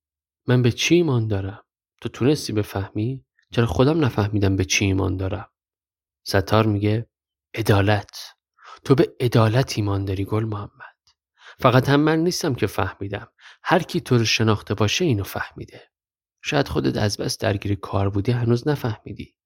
من 0.46 0.62
به 0.62 0.72
چی 0.72 0.94
ایمان 0.94 1.26
دارم؟ 1.28 1.62
تو 2.00 2.08
تونستی 2.08 2.52
بفهمی؟ 2.52 3.24
چرا 3.52 3.66
خودم 3.66 4.04
نفهمیدم 4.04 4.56
به 4.56 4.64
چی 4.64 4.84
ایمان 4.84 5.16
دارم؟ 5.16 5.50
ستار 6.26 6.66
میگه 6.66 7.10
عدالت 7.54 8.39
تو 8.84 8.94
به 8.94 9.14
عدالت 9.20 9.72
ایمان 9.76 10.04
داری 10.04 10.24
گل 10.24 10.44
محمد. 10.44 10.96
فقط 11.58 11.88
هم 11.88 12.00
من 12.00 12.18
نیستم 12.18 12.54
که 12.54 12.66
فهمیدم. 12.66 13.28
هر 13.62 13.82
کی 13.82 14.00
تو 14.00 14.18
رو 14.18 14.24
شناخته 14.24 14.74
باشه 14.74 15.04
اینو 15.04 15.24
فهمیده. 15.24 15.90
شاید 16.42 16.68
خودت 16.68 16.96
از 16.96 17.16
بس 17.16 17.38
درگیر 17.38 17.74
کار 17.74 18.10
بودی 18.10 18.32
هنوز 18.32 18.68
نفهمیدی. 18.68 19.36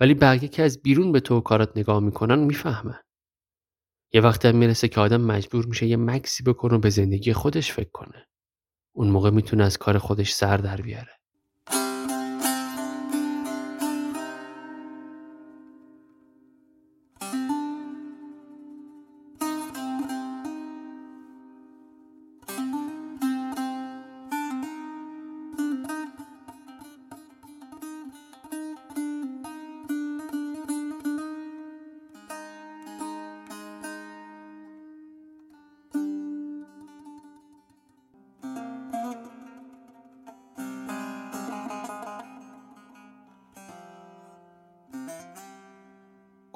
ولی 0.00 0.14
بقیه 0.14 0.48
که 0.48 0.62
از 0.62 0.82
بیرون 0.82 1.12
به 1.12 1.20
تو 1.20 1.36
و 1.36 1.40
کارات 1.40 1.72
نگاه 1.76 2.00
می‌کنن 2.00 2.38
می‌فهمن. 2.38 3.00
یه 4.12 4.20
وقتی 4.20 4.48
هم 4.48 4.56
می‌رسه 4.56 4.88
که 4.88 5.00
آدم 5.00 5.20
مجبور 5.20 5.66
میشه 5.66 5.86
یه 5.86 5.96
مکسی 5.96 6.42
بکنه 6.42 6.74
و 6.74 6.78
به 6.78 6.90
زندگی 6.90 7.32
خودش 7.32 7.72
فکر 7.72 7.90
کنه. 7.90 8.26
اون 8.92 9.08
موقع 9.08 9.30
می‌تونه 9.30 9.64
از 9.64 9.78
کار 9.78 9.98
خودش 9.98 10.32
سر 10.32 10.56
در 10.56 10.80
بیاره. 10.80 11.15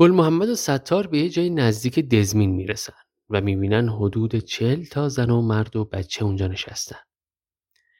گل 0.00 0.10
محمد 0.10 0.48
و 0.48 0.54
ستار 0.54 1.06
به 1.06 1.18
یه 1.18 1.28
جای 1.28 1.50
نزدیک 1.50 1.98
دزمین 1.98 2.50
می‌رسن 2.50 2.92
و 3.30 3.40
می‌بینن 3.40 3.88
حدود 3.88 4.36
چل 4.36 4.84
تا 4.84 5.08
زن 5.08 5.30
و 5.30 5.42
مرد 5.42 5.76
و 5.76 5.84
بچه 5.84 6.24
اونجا 6.24 6.46
نشستن. 6.46 6.96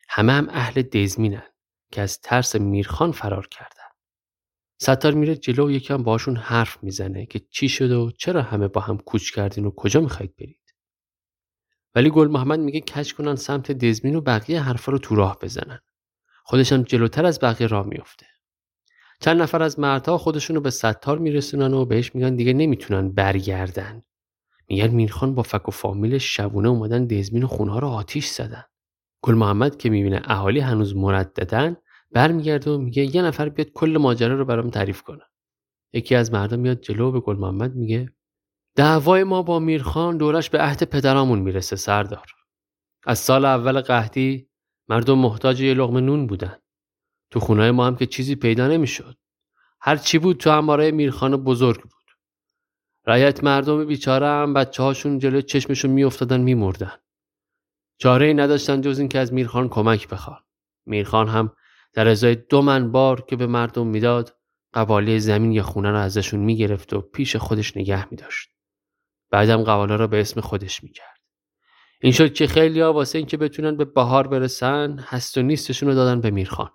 همه 0.09 0.33
هم 0.33 0.49
اهل 0.51 0.83
دزمینن 0.83 1.43
که 1.93 2.01
از 2.01 2.21
ترس 2.21 2.57
میرخان 2.57 3.13
فرار 3.13 3.47
کردن. 3.47 3.89
ستار 4.79 5.15
میره 5.15 5.37
جلو 5.37 5.67
و 5.67 5.71
یکم 5.71 6.03
باشون 6.03 6.37
حرف 6.37 6.83
می‌زنه 6.83 7.27
که 7.27 7.39
چی 7.39 7.69
شده 7.69 7.95
و 7.97 8.11
چرا 8.11 8.43
همه 8.43 8.69
با 8.69 8.81
هم 8.81 8.99
کوچ 8.99 9.31
کردین 9.31 9.65
و 9.65 9.71
کجا 9.71 10.01
می‌خواید 10.01 10.37
برید. 10.37 10.75
ولی 11.95 12.11
گل 12.11 12.29
محمد 12.29 12.59
میگه 12.59 12.81
کش 12.81 13.15
کنن 13.15 13.37
سمت 13.37 13.73
دزمین 13.73 14.17
و 14.17 14.21
بقیه 14.21 14.63
حرفا 14.63 14.93
رو 14.93 14.99
تو 14.99 15.15
راه 15.15 15.39
بزنن. 15.43 15.81
خودش 16.45 16.73
جلوتر 16.73 17.27
از 17.27 17.41
بقیه 17.41 17.67
راه 17.67 17.87
میفته. 17.87 18.27
چند 19.21 19.43
نفر 19.43 19.63
از 19.63 19.79
مردها 19.79 20.19
خودشون 20.19 20.57
رو 20.57 20.63
به 20.63 20.71
ستار 20.71 21.19
میرسونن 21.19 21.75
و 21.75 21.85
بهش 21.85 22.15
میگن 22.15 22.37
دیگه 22.37 22.53
نمی‌تونن 22.53 23.13
برگردن. 23.13 24.03
میگن 24.69 24.89
میرخان 24.89 25.35
با 25.35 25.43
فک 25.43 25.69
و 25.69 25.71
فامیلش 25.71 26.37
شبونه 26.37 26.69
اومدن 26.69 27.07
دزمین 27.07 27.43
و 27.43 27.47
خونها 27.47 27.79
رو 27.79 27.89
آتیش 27.89 28.27
زدن. 28.27 28.65
گل 29.23 29.35
محمد 29.35 29.77
که 29.77 29.91
می‌بینه 29.91 30.23
اهالی 30.25 30.61
هنوز 30.61 30.97
مرددن 30.97 31.77
برمیگرده 32.13 32.71
و 32.71 32.79
میگه 32.79 33.17
یه 33.17 33.23
نفر 33.23 33.49
بیاد 33.49 33.69
کل 33.69 33.97
ماجرا 34.01 34.35
رو 34.35 34.45
برام 34.45 34.71
تعریف 34.71 35.03
کنه. 35.03 35.23
یکی 35.93 36.15
از 36.15 36.33
مردم 36.33 36.61
میاد 36.61 36.81
جلو 36.81 37.13
به 37.13 37.21
گل 37.21 37.37
محمد 37.37 37.75
میگه 37.75 38.13
دعوای 38.77 39.25
ما 39.25 39.43
با 39.43 39.59
میرخان 39.59 40.17
دورش 40.17 40.51
به 40.51 40.59
عهد 40.59 40.85
پدرامون 40.85 41.39
می‌رسه 41.39 41.77
سردار. 41.77 42.27
از 43.07 43.19
سال 43.19 43.45
اول 43.45 43.81
قحطی 43.81 44.49
مردم 44.89 45.19
محتاج 45.19 45.61
یه 45.61 45.75
لغم 45.75 45.97
نون 45.97 46.27
بودن. 46.27 46.57
تو 47.31 47.41
خونه 47.41 47.71
ما 47.71 47.87
هم 47.87 47.97
که 47.97 48.07
چیزی 48.07 48.35
پیدا 48.35 48.69
نمی‌شد. 48.69 49.17
هر 49.81 49.97
چی 49.97 50.19
بود 50.19 50.37
تو 50.37 50.51
اماره 50.51 50.91
میرخان 50.91 51.37
بزرگ 51.37 51.83
بود. 51.83 51.93
رایت 53.07 53.45
مردم 53.45 53.85
بیچاره 53.85 54.27
هم 54.27 54.55
بچه 54.55 54.83
هاشون 54.83 55.19
جلوی 55.19 55.43
چشمشون 55.43 55.91
میافتادن 55.91 56.41
میمردن. 56.41 56.93
چاره 57.99 58.27
ای 58.27 58.35
نداشتن 58.35 58.81
جز 58.81 58.99
اینکه 58.99 59.19
از 59.19 59.33
میرخان 59.33 59.69
کمک 59.69 60.09
بخوان. 60.09 60.39
میرخان 60.87 61.29
هم 61.29 61.53
در 61.93 62.09
ازای 62.09 62.35
دو 62.35 62.63
من 62.63 62.93
بار 62.93 63.21
که 63.21 63.37
به 63.37 63.47
مردم 63.47 63.87
می‌داد 63.87 64.37
قوالی 64.73 65.21
زمین 65.21 65.53
یا 65.53 65.63
خونه 65.63 65.91
رو 65.91 65.97
ازشون 65.97 66.41
می‌گرفت 66.41 66.93
و 66.93 67.01
پیش 67.01 67.37
خودش 67.37 67.77
نگه 67.77 68.11
میداشت. 68.11 68.51
بعدم 69.31 69.63
قوالا 69.63 69.97
رو 69.97 70.07
به 70.09 70.21
اسم 70.21 70.41
خودش 70.41 70.85
می‌کرد. 70.85 71.21
این 72.01 72.13
شد 72.13 72.33
که 72.33 72.47
خیلی 72.47 72.81
ها 72.81 72.93
واسه 72.93 73.19
اینکه 73.19 73.37
بتونن 73.37 73.77
به 73.77 73.85
بهار 73.85 74.27
برسن 74.27 74.99
هست 74.99 75.39
و 75.39 75.43
نیستشون 75.43 75.89
رو 75.89 75.95
دادن 75.95 76.21
به 76.21 76.31
میرخان. 76.31 76.71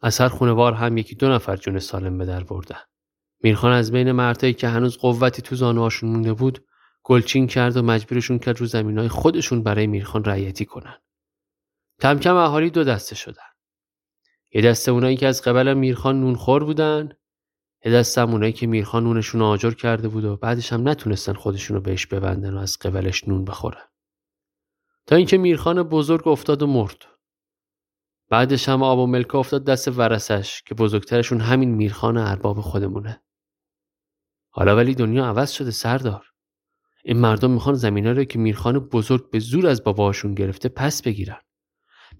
از 0.00 0.18
هر 0.18 0.28
خونوار 0.28 0.72
هم 0.72 0.98
یکی 0.98 1.14
دو 1.14 1.28
نفر 1.28 1.56
جون 1.56 1.78
سالم 1.78 2.18
به 2.18 2.26
در 2.26 2.44
بردن. 2.44 2.80
میرخان 3.42 3.72
از 3.72 3.92
بین 3.92 4.12
مردایی 4.12 4.54
که 4.54 4.68
هنوز 4.68 4.98
قوتی 4.98 5.42
تو 5.42 5.56
زانوهاشون 5.56 6.10
مونده 6.10 6.32
بود 6.32 6.64
گلچین 7.02 7.46
کرد 7.46 7.76
و 7.76 7.82
مجبورشون 7.82 8.38
کرد 8.38 8.60
رو 8.60 8.66
زمینای 8.66 9.08
خودشون 9.08 9.62
برای 9.62 9.86
میرخان 9.86 10.24
رعیتی 10.24 10.64
کنن. 10.64 10.98
کم 12.02 12.18
کم 12.18 12.36
اهالی 12.36 12.70
دو 12.70 12.84
دسته 12.84 13.14
شدن. 13.14 13.42
یه 14.52 14.62
دسته 14.62 14.92
اونایی 14.92 15.16
که 15.16 15.26
از 15.26 15.42
قبل 15.42 15.74
میرخان 15.74 16.20
نونخور 16.20 16.64
بودن 16.64 17.08
یه 17.84 17.92
دسته 17.92 18.20
اونایی 18.20 18.52
که 18.52 18.66
میرخان 18.66 19.04
نونشون 19.04 19.42
آجر 19.42 19.70
کرده 19.70 20.08
بود 20.08 20.24
و 20.24 20.36
بعدش 20.36 20.72
هم 20.72 20.88
نتونستن 20.88 21.32
خودشون 21.32 21.76
رو 21.76 21.82
بهش 21.82 22.06
ببندن 22.06 22.54
و 22.54 22.58
از 22.58 22.78
قبلش 22.78 23.28
نون 23.28 23.44
بخورن. 23.44 23.84
تا 25.06 25.16
اینکه 25.16 25.38
میرخان 25.38 25.82
بزرگ 25.82 26.28
افتاد 26.28 26.62
و 26.62 26.66
مرد. 26.66 27.09
بعدش 28.30 28.68
هم 28.68 28.82
آب 28.82 28.98
و 28.98 29.06
ملکه 29.06 29.36
افتاد 29.36 29.64
دست 29.64 29.88
ورسش 29.88 30.62
که 30.62 30.74
بزرگترشون 30.74 31.40
همین 31.40 31.74
میرخان 31.74 32.16
ارباب 32.16 32.60
خودمونه. 32.60 33.22
حالا 34.50 34.76
ولی 34.76 34.94
دنیا 34.94 35.26
عوض 35.26 35.50
شده 35.50 35.70
سردار. 35.70 36.26
این 37.04 37.18
مردم 37.18 37.50
می‌خوان 37.50 37.74
زمینه 37.74 38.12
رو 38.12 38.24
که 38.24 38.38
میرخان 38.38 38.78
بزرگ 38.78 39.30
به 39.30 39.38
زور 39.38 39.66
از 39.66 39.84
باباشون 39.84 40.34
گرفته 40.34 40.68
پس 40.68 41.02
بگیرن. 41.02 41.40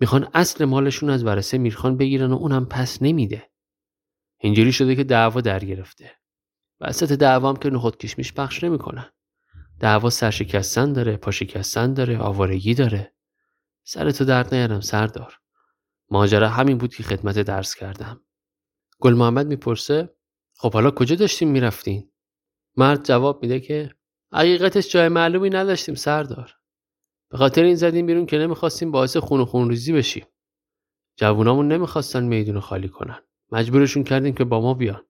می‌خوان 0.00 0.28
اصل 0.34 0.64
مالشون 0.64 1.10
از 1.10 1.24
ورسه 1.24 1.58
میرخان 1.58 1.96
بگیرن 1.96 2.32
و 2.32 2.36
اونم 2.36 2.66
پس 2.66 3.02
نمیده. 3.02 3.50
اینجوری 4.38 4.72
شده 4.72 4.96
که 4.96 5.04
دعوا 5.04 5.40
در 5.40 5.58
گرفته. 5.58 6.10
وسط 6.80 7.12
دعوام 7.12 7.56
که 7.56 7.70
نخود 7.70 7.96
کشمیش 7.96 8.32
پخش 8.32 8.64
نمی‌کنن. 8.64 9.10
دعوا 9.80 10.10
سرشکستن 10.10 10.92
داره، 10.92 11.16
پاشکستن 11.16 11.94
داره، 11.94 12.18
آوارگی 12.18 12.74
داره. 12.74 13.14
سرتو 13.84 14.24
درد 14.24 14.54
نیارم 14.54 14.80
سردار. 14.80 15.39
ماجرا 16.10 16.48
همین 16.48 16.78
بود 16.78 16.94
که 16.94 17.02
خدمت 17.02 17.38
درس 17.38 17.74
کردم. 17.74 18.20
گل 19.00 19.14
محمد 19.14 19.46
می‌پرسه 19.46 20.14
خب 20.56 20.72
حالا 20.72 20.90
کجا 20.90 21.16
داشتیم 21.16 21.48
می‌رفتین؟ 21.48 22.10
مرد 22.76 23.04
جواب 23.04 23.42
میده 23.42 23.60
که 23.60 23.90
حقیقتش 24.32 24.92
جای 24.92 25.08
معلومی 25.08 25.50
نداشتیم 25.50 25.94
سردار. 25.94 26.54
به 27.30 27.38
خاطر 27.38 27.62
این 27.62 27.74
زدیم 27.74 28.06
بیرون 28.06 28.26
که 28.26 28.38
نمی‌خواستیم 28.38 28.90
باعث 28.90 29.16
خون 29.16 29.40
و 29.40 29.44
خونریزی 29.44 29.92
بشیم. 29.92 30.26
جوونامون 31.16 31.72
نمی‌خواستن 31.72 32.24
میدون 32.24 32.60
خالی 32.60 32.88
کنن. 32.88 33.18
مجبورشون 33.52 34.04
کردیم 34.04 34.34
که 34.34 34.44
با 34.44 34.60
ما 34.60 34.74
بیان. 34.74 35.02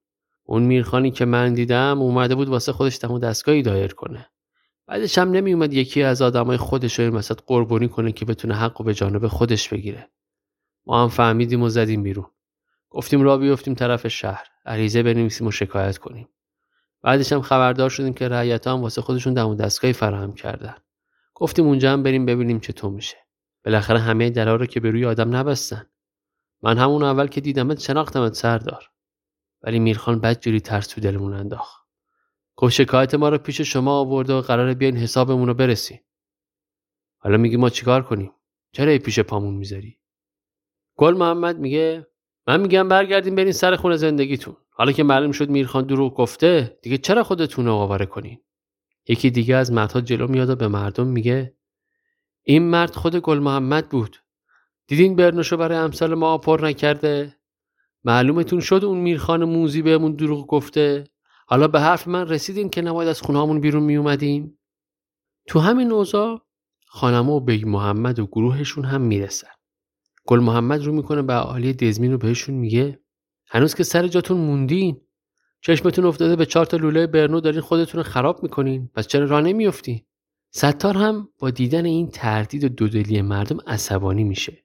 اون 0.43 0.63
میرخانی 0.63 1.11
که 1.11 1.25
من 1.25 1.53
دیدم 1.53 2.01
اومده 2.01 2.35
بود 2.35 2.49
واسه 2.49 2.71
خودش 2.71 2.99
دم 2.99 3.19
دستگاهی 3.19 3.61
دایر 3.61 3.93
کنه. 3.93 4.29
بعدش 4.87 5.17
هم 5.17 5.31
نمیومد 5.31 5.73
یکی 5.73 6.03
از 6.03 6.21
آدمای 6.21 6.57
خودش 6.57 6.99
رو 6.99 7.05
این 7.05 7.21
قربانی 7.47 7.87
کنه 7.87 8.11
که 8.11 8.25
بتونه 8.25 8.55
حق 8.55 8.81
و 8.81 8.83
به 8.83 8.93
جانب 8.93 9.27
خودش 9.27 9.69
بگیره. 9.69 10.09
ما 10.85 11.03
هم 11.03 11.09
فهمیدیم 11.09 11.61
و 11.61 11.69
زدیم 11.69 12.03
بیرون. 12.03 12.31
گفتیم 12.89 13.21
را 13.21 13.37
بیفتیم 13.37 13.73
طرف 13.73 14.07
شهر. 14.07 14.47
عریضه 14.65 15.03
بنویسیم 15.03 15.47
و 15.47 15.51
شکایت 15.51 15.97
کنیم. 15.97 16.29
بعدش 17.01 17.33
هم 17.33 17.41
خبردار 17.41 17.89
شدیم 17.89 18.13
که 18.13 18.27
رعیت 18.27 18.67
هم 18.67 18.81
واسه 18.81 19.01
خودشون 19.01 19.33
دم 19.33 19.55
دستگاهی 19.55 19.93
فراهم 19.93 20.33
کردن. 20.33 20.75
گفتیم 21.33 21.65
اونجا 21.65 21.93
هم 21.93 22.03
بریم 22.03 22.25
ببینیم 22.25 22.59
چطور 22.59 22.91
میشه. 22.91 23.17
بالاخره 23.65 23.99
همه 23.99 24.29
درا 24.29 24.55
رو 24.55 24.65
که 24.65 24.79
به 24.79 24.91
روی 24.91 25.05
آدم 25.05 25.35
نبستن. 25.35 25.89
من 26.61 26.77
همون 26.77 27.03
اول 27.03 27.27
که 27.27 27.41
دیدمت 27.41 27.79
شناختمت 27.79 28.33
سردار. 28.33 28.91
ولی 29.61 29.79
میرخان 29.79 30.19
بد 30.19 30.39
جوری 30.39 30.59
ترس 30.59 30.87
تو 30.87 31.01
دلمون 31.01 31.33
انداخت. 31.33 31.81
گفت 32.55 32.73
شکایت 32.73 33.15
ما 33.15 33.29
رو 33.29 33.37
پیش 33.37 33.61
شما 33.61 33.99
آورده 33.99 34.33
و 34.33 34.41
قرار 34.41 34.73
بیاین 34.73 34.97
حسابمون 34.97 35.47
رو 35.47 35.53
برسیم. 35.53 36.01
حالا 37.17 37.37
میگی 37.37 37.57
ما 37.57 37.69
چیکار 37.69 38.01
کنیم؟ 38.01 38.31
چرا 38.71 38.97
پیش 38.97 39.19
پامون 39.19 39.53
می‌ذاری؟ 39.53 40.00
گل 41.01 41.17
محمد 41.17 41.59
میگه 41.59 42.07
من 42.47 42.61
میگم 42.61 42.87
برگردیم 42.87 43.35
برین 43.35 43.51
سر 43.51 43.75
خونه 43.75 43.97
زندگیتون. 43.97 44.55
حالا 44.69 44.91
که 44.91 45.03
معلوم 45.03 45.31
شد 45.31 45.49
میرخان 45.49 45.85
دروغ 45.85 46.15
گفته 46.15 46.79
دیگه 46.81 46.97
چرا 46.97 47.23
خودتون 47.23 47.65
رو 47.65 47.73
آواره 47.73 48.05
کنین؟ 48.05 48.39
یکی 49.07 49.29
دیگه 49.29 49.55
از 49.55 49.71
مردها 49.71 50.01
جلو 50.01 50.27
میاد 50.27 50.49
و 50.49 50.55
به 50.55 50.67
مردم 50.67 51.07
میگه 51.07 51.55
این 52.43 52.63
مرد 52.63 52.95
خود 52.95 53.15
گل 53.15 53.39
محمد 53.39 53.89
بود. 53.89 54.17
دیدین 54.87 55.15
برنوشو 55.15 55.57
برای 55.57 55.77
امثال 55.77 56.13
ما 56.13 56.37
پر 56.37 56.59
نکرده؟ 56.63 57.35
معلومتون 58.03 58.59
شد 58.59 58.85
اون 58.85 58.97
میرخان 58.97 59.43
موزی 59.43 59.81
بهمون 59.81 60.15
دروغ 60.15 60.47
گفته؟ 60.47 61.03
حالا 61.47 61.67
به 61.67 61.79
حرف 61.79 62.07
من 62.07 62.27
رسیدین 62.27 62.69
که 62.69 62.81
نباید 62.81 63.09
از 63.09 63.21
خونهامون 63.21 63.61
بیرون 63.61 63.83
میومدیم 63.83 64.59
تو 65.47 65.59
همین 65.59 65.91
اوضاع 65.91 66.41
خان‌عمو 66.85 67.31
و 67.31 67.39
بیگ 67.39 67.67
محمد 67.67 68.19
و 68.19 68.27
گروهشون 68.27 68.85
هم 68.85 69.01
می‌رسن. 69.01 69.60
گل 70.27 70.39
محمد 70.39 70.83
رو 70.83 70.93
می‌کنه 70.93 71.21
به 71.21 71.33
اهالی 71.33 71.73
دزمین 71.73 72.11
رو 72.11 72.17
بهشون 72.17 72.55
میگه. 72.55 72.99
هنوز 73.47 73.75
که 73.75 73.83
سر 73.83 74.07
جاتون 74.07 74.37
موندین. 74.37 75.01
چشمتون 75.61 76.05
افتاده 76.05 76.35
به 76.35 76.45
چهار 76.45 76.65
تا 76.65 76.77
لوله 76.77 77.07
برنو 77.07 77.39
دارین 77.39 77.61
خودتون 77.61 78.03
رو 78.03 78.09
خراب 78.09 78.43
می‌کنین. 78.43 78.89
پس 78.93 79.07
چرا 79.07 79.25
راه 79.25 79.41
نمیافتی 79.41 80.05
ستار 80.51 80.97
هم 80.97 81.29
با 81.39 81.49
دیدن 81.49 81.85
این 81.85 82.09
تردید 82.09 82.63
و 82.63 82.69
دودلی 82.69 83.21
مردم 83.21 83.57
عصبانی 83.67 84.23
میشه. 84.23 84.63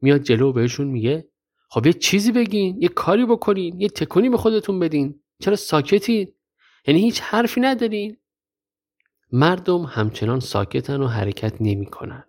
میاد 0.00 0.22
جلو 0.22 0.52
بهشون 0.52 0.86
میگه 0.86 1.28
خب 1.68 1.86
یه 1.86 1.92
چیزی 1.92 2.32
بگین 2.32 2.82
یه 2.82 2.88
کاری 2.88 3.26
بکنین 3.26 3.80
یه 3.80 3.88
تکونی 3.88 4.28
به 4.28 4.36
خودتون 4.36 4.78
بدین. 4.78 5.20
چرا 5.40 5.56
ساکتین؟ 5.56 6.32
یعنی 6.86 7.00
هیچ 7.00 7.20
حرفی 7.20 7.60
ندارین. 7.60 8.16
مردم 9.32 9.82
همچنان 9.82 10.40
ساکتن 10.40 11.00
و 11.00 11.06
حرکت 11.06 11.54
نمی‌کنن. 11.60 12.24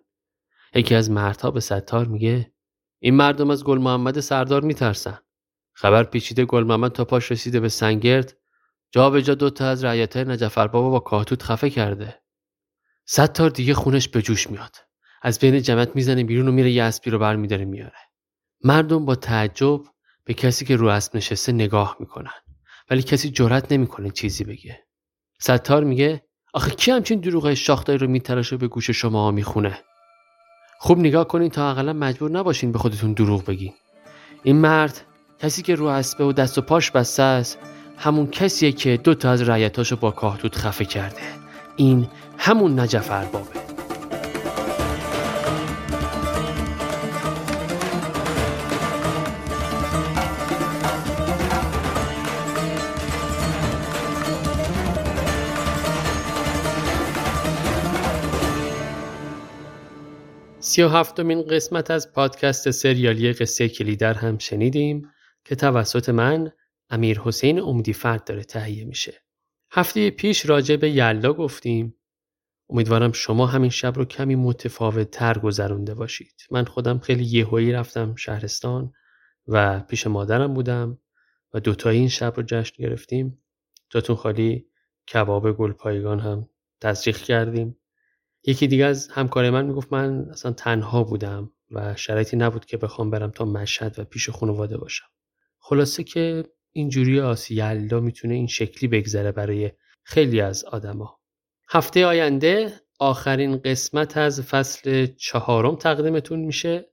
یکی 0.74 0.94
از 0.94 1.10
مردها 1.10 1.50
به 1.50 1.60
ستار 1.60 2.06
میگه 2.06 2.52
این 3.00 3.14
مردم 3.14 3.50
از 3.50 3.64
گل 3.64 3.78
محمد 3.78 4.20
سردار 4.20 4.62
میترسن. 4.62 5.18
خبر 5.72 6.04
پیچیده 6.04 6.44
گل 6.44 6.64
محمد 6.64 6.92
تا 6.92 7.04
پاش 7.04 7.32
رسیده 7.32 7.60
به 7.60 7.68
سنگرد. 7.68 8.36
جا 8.90 9.10
به 9.10 9.22
جا 9.22 9.34
دوتا 9.34 9.68
از 9.68 9.84
رعیتای 9.84 10.24
نجفر 10.24 10.66
بابا 10.66 10.90
با 10.90 11.00
کاهتوت 11.00 11.42
خفه 11.42 11.70
کرده. 11.70 12.22
ستار 13.06 13.50
دیگه 13.50 13.74
خونش 13.74 14.08
به 14.08 14.22
جوش 14.22 14.50
میاد. 14.50 14.76
از 15.22 15.38
بین 15.38 15.62
جمعت 15.62 15.96
می‌زنه 15.96 16.24
بیرون 16.24 16.48
و 16.48 16.52
میره 16.52 16.70
یه 16.70 16.82
اسبی 16.82 17.10
رو 17.10 17.18
برمیداره 17.18 17.64
میاره. 17.64 17.98
مردم 18.64 19.04
با 19.04 19.14
تعجب 19.14 19.80
به 20.24 20.34
کسی 20.34 20.64
که 20.64 20.76
رو 20.76 20.86
اسب 20.86 21.16
نشسته 21.16 21.52
نگاه 21.52 21.96
می‌کنن. 22.00 22.30
ولی 22.90 23.02
کسی 23.02 23.30
جرأت 23.30 23.72
نمی‌کنه 23.72 24.10
چیزی 24.10 24.44
بگه. 24.44 24.86
ستار 25.40 25.84
میگه 25.84 26.24
آخه 26.54 26.70
کی 26.70 26.90
همچین 26.90 27.20
دروغ 27.20 27.54
شاختایی 27.54 27.98
رو 27.98 28.06
میتراشه 28.06 28.56
به 28.56 28.68
گوش 28.68 28.90
شما 28.90 29.30
می‌خونه؟ 29.30 29.78
خوب 30.80 30.98
نگاه 30.98 31.28
کنین 31.28 31.50
تا 31.50 31.70
اقلا 31.70 31.92
مجبور 31.92 32.30
نباشین 32.30 32.72
به 32.72 32.78
خودتون 32.78 33.12
دروغ 33.12 33.44
بگین. 33.44 33.72
این 34.42 34.56
مرد 34.56 35.00
کسی 35.38 35.62
که 35.62 35.74
رو 35.74 35.86
اسبه 35.86 36.24
و 36.24 36.32
دست 36.32 36.58
و 36.58 36.60
پاش 36.60 36.90
بسته 36.90 37.22
است 37.22 37.58
همون 37.96 38.26
کسیه 38.26 38.72
که 38.72 38.96
دو 38.96 39.14
تا 39.14 39.30
از 39.30 39.42
رعیتاشو 39.42 39.96
با 39.96 40.10
کاهتوت 40.10 40.56
خفه 40.56 40.84
کرده. 40.84 41.22
این 41.76 42.08
همون 42.38 42.80
نجف 42.80 43.10
اربابه. 43.10 43.67
سی 60.78 60.82
و 60.82 60.88
هفتمین 60.88 61.42
قسمت 61.42 61.90
از 61.90 62.12
پادکست 62.12 62.70
سریالی 62.70 63.32
قصه 63.32 63.68
کلیدر 63.68 64.14
هم 64.14 64.38
شنیدیم 64.38 65.10
که 65.44 65.56
توسط 65.56 66.08
من 66.08 66.52
امیر 66.90 67.20
حسین 67.20 67.60
امیدی 67.60 67.92
فرد 67.92 68.24
داره 68.24 68.44
تهیه 68.44 68.84
میشه. 68.84 69.14
هفته 69.70 70.10
پیش 70.10 70.46
راجع 70.46 70.76
به 70.76 70.90
یلا 70.90 71.32
گفتیم. 71.32 71.94
امیدوارم 72.70 73.12
شما 73.12 73.46
همین 73.46 73.70
شب 73.70 73.96
رو 73.96 74.04
کمی 74.04 74.36
متفاوت 74.36 75.10
تر 75.10 75.38
گذرونده 75.38 75.94
باشید. 75.94 76.34
من 76.50 76.64
خودم 76.64 76.98
خیلی 76.98 77.24
یهویی 77.24 77.72
رفتم 77.72 78.14
شهرستان 78.14 78.92
و 79.48 79.80
پیش 79.80 80.06
مادرم 80.06 80.54
بودم 80.54 80.98
و 81.54 81.60
دوتایی 81.60 81.98
این 81.98 82.08
شب 82.08 82.32
رو 82.36 82.42
جشن 82.42 82.82
گرفتیم. 82.82 83.42
جاتون 83.90 84.16
خالی 84.16 84.66
کباب 85.12 85.52
گلپایگان 85.52 86.20
هم 86.20 86.48
تزریق 86.80 87.16
کردیم. 87.16 87.77
یکی 88.44 88.66
دیگه 88.66 88.84
از 88.84 89.08
همکار 89.08 89.50
من 89.50 89.66
می‌گفت 89.66 89.92
من 89.92 90.26
اصلا 90.30 90.52
تنها 90.52 91.04
بودم 91.04 91.52
و 91.70 91.96
شرایطی 91.96 92.36
نبود 92.36 92.64
که 92.64 92.76
بخوام 92.76 93.10
برم 93.10 93.30
تا 93.30 93.44
مشهد 93.44 93.98
و 93.98 94.04
پیش 94.04 94.30
خانواده 94.30 94.76
باشم. 94.76 95.06
خلاصه 95.58 96.04
که 96.04 96.44
اینجوری 96.72 97.20
آسیالدا 97.20 98.00
می‌تونه 98.00 98.34
این 98.34 98.46
شکلی 98.46 98.88
بگذره 98.88 99.32
برای 99.32 99.70
خیلی 100.02 100.40
از 100.40 100.64
آدما. 100.64 101.20
هفته 101.70 102.06
آینده 102.06 102.72
آخرین 102.98 103.56
قسمت 103.56 104.16
از 104.16 104.42
فصل 104.42 105.06
چهارم 105.06 105.76
تقدیمتون 105.76 106.38
میشه. 106.38 106.90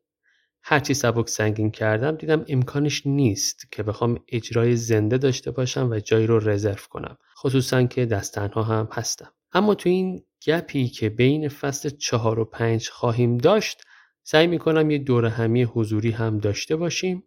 هرچی 0.64 0.94
سبک 0.94 1.30
سنگین 1.30 1.72
کردم 1.72 2.16
دیدم 2.16 2.46
امکانش 2.48 3.06
نیست 3.06 3.72
که 3.72 3.84
بخوام 3.84 4.20
اجرای 4.28 4.76
زنده 4.76 5.18
داشته 5.18 5.52
باشم 5.52 5.90
و 5.92 6.00
جایی 6.00 6.28
رو 6.28 6.50
رزرو 6.50 6.86
کنم. 6.90 7.18
خصوصا 7.38 7.84
که 7.84 8.06
دست 8.06 8.34
تنها 8.34 8.64
هم 8.64 8.88
هستم. 8.92 9.32
اما 9.54 9.76
تو 9.76 9.90
این 9.90 10.24
گپی 10.46 10.88
که 10.88 11.10
بین 11.10 11.50
فصل 11.50 11.90
چهار 11.90 12.40
و 12.40 12.46
پنج 12.46 12.90
خواهیم 12.90 13.38
داشت 13.38 13.82
سعی 14.24 14.48
می‌کنم 14.48 14.92
یه 14.92 14.98
دور 14.98 15.26
همی 15.26 15.64
حضوری 15.64 16.12
هم 16.12 16.38
داشته 16.38 16.76
باشیم. 16.76 17.24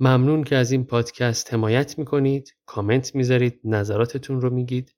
ممنون 0.00 0.44
که 0.44 0.56
از 0.56 0.72
این 0.72 0.84
پادکست 0.84 1.54
حمایت 1.54 1.98
می‌کنید 1.98 2.54
کامنت 2.66 3.14
می‌ذارید 3.14 3.60
نظراتتون 3.64 4.40
رو 4.40 4.50
میگید. 4.50 4.94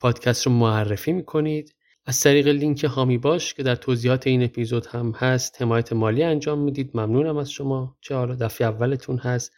پادکست 0.00 0.46
رو 0.46 0.52
معرفی 0.52 1.12
می‌کنید. 1.12 1.74
از 2.06 2.20
طریق 2.20 2.48
لینک 2.48 2.84
هامی 2.84 3.18
باش 3.18 3.54
که 3.54 3.62
در 3.62 3.74
توضیحات 3.76 4.26
این 4.26 4.42
اپیزود 4.42 4.86
هم 4.86 5.10
هست 5.10 5.62
حمایت 5.62 5.92
مالی 5.92 6.22
انجام 6.22 6.58
می‌دید. 6.58 6.90
ممنونم 6.94 7.36
از 7.36 7.50
شما. 7.50 7.96
چه 8.00 8.14
حالا 8.14 8.34
دفعه 8.34 8.68
اولتون 8.68 9.18
هست 9.18 9.52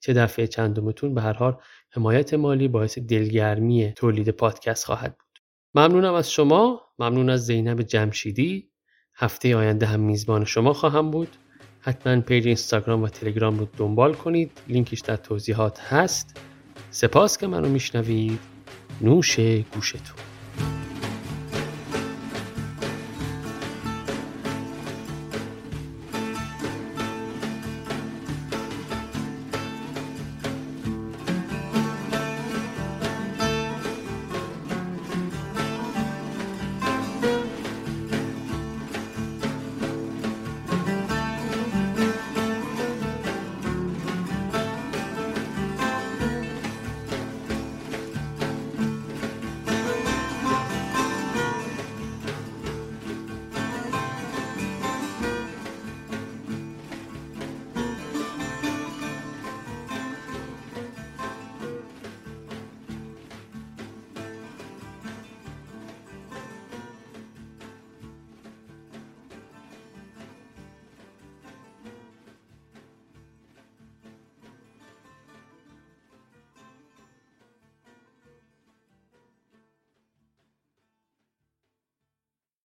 چه 0.00 0.12
دفعه 0.12 0.46
چندمتون 0.46 1.14
به 1.14 1.22
هر 1.22 1.32
حال 1.32 1.56
حمایت 1.90 2.34
مالی 2.34 2.68
باعث 2.68 2.98
دلگرمی 2.98 3.92
تولید 3.96 4.28
پادکست 4.28 4.84
خواهد 4.84 5.18
بود. 5.18 5.29
ممنونم 5.74 6.14
از 6.14 6.32
شما. 6.32 6.80
ممنون 6.98 7.30
از 7.30 7.46
زینب 7.46 7.82
جمشیدی. 7.82 8.70
هفته 9.14 9.56
آینده 9.56 9.86
هم 9.86 10.00
میزبان 10.00 10.44
شما 10.44 10.72
خواهم 10.72 11.10
بود. 11.10 11.28
حتما 11.80 12.20
پیج 12.20 12.46
اینستاگرام 12.46 13.02
و 13.02 13.08
تلگرام 13.08 13.58
رو 13.58 13.68
دنبال 13.76 14.14
کنید. 14.14 14.50
لینکش 14.68 15.00
در 15.00 15.16
توضیحات 15.16 15.80
هست. 15.80 16.40
سپاس 16.90 17.38
که 17.38 17.46
منو 17.46 17.68
میشنوید. 17.68 18.40
نوش 19.00 19.40
گوشتون. 19.74 20.29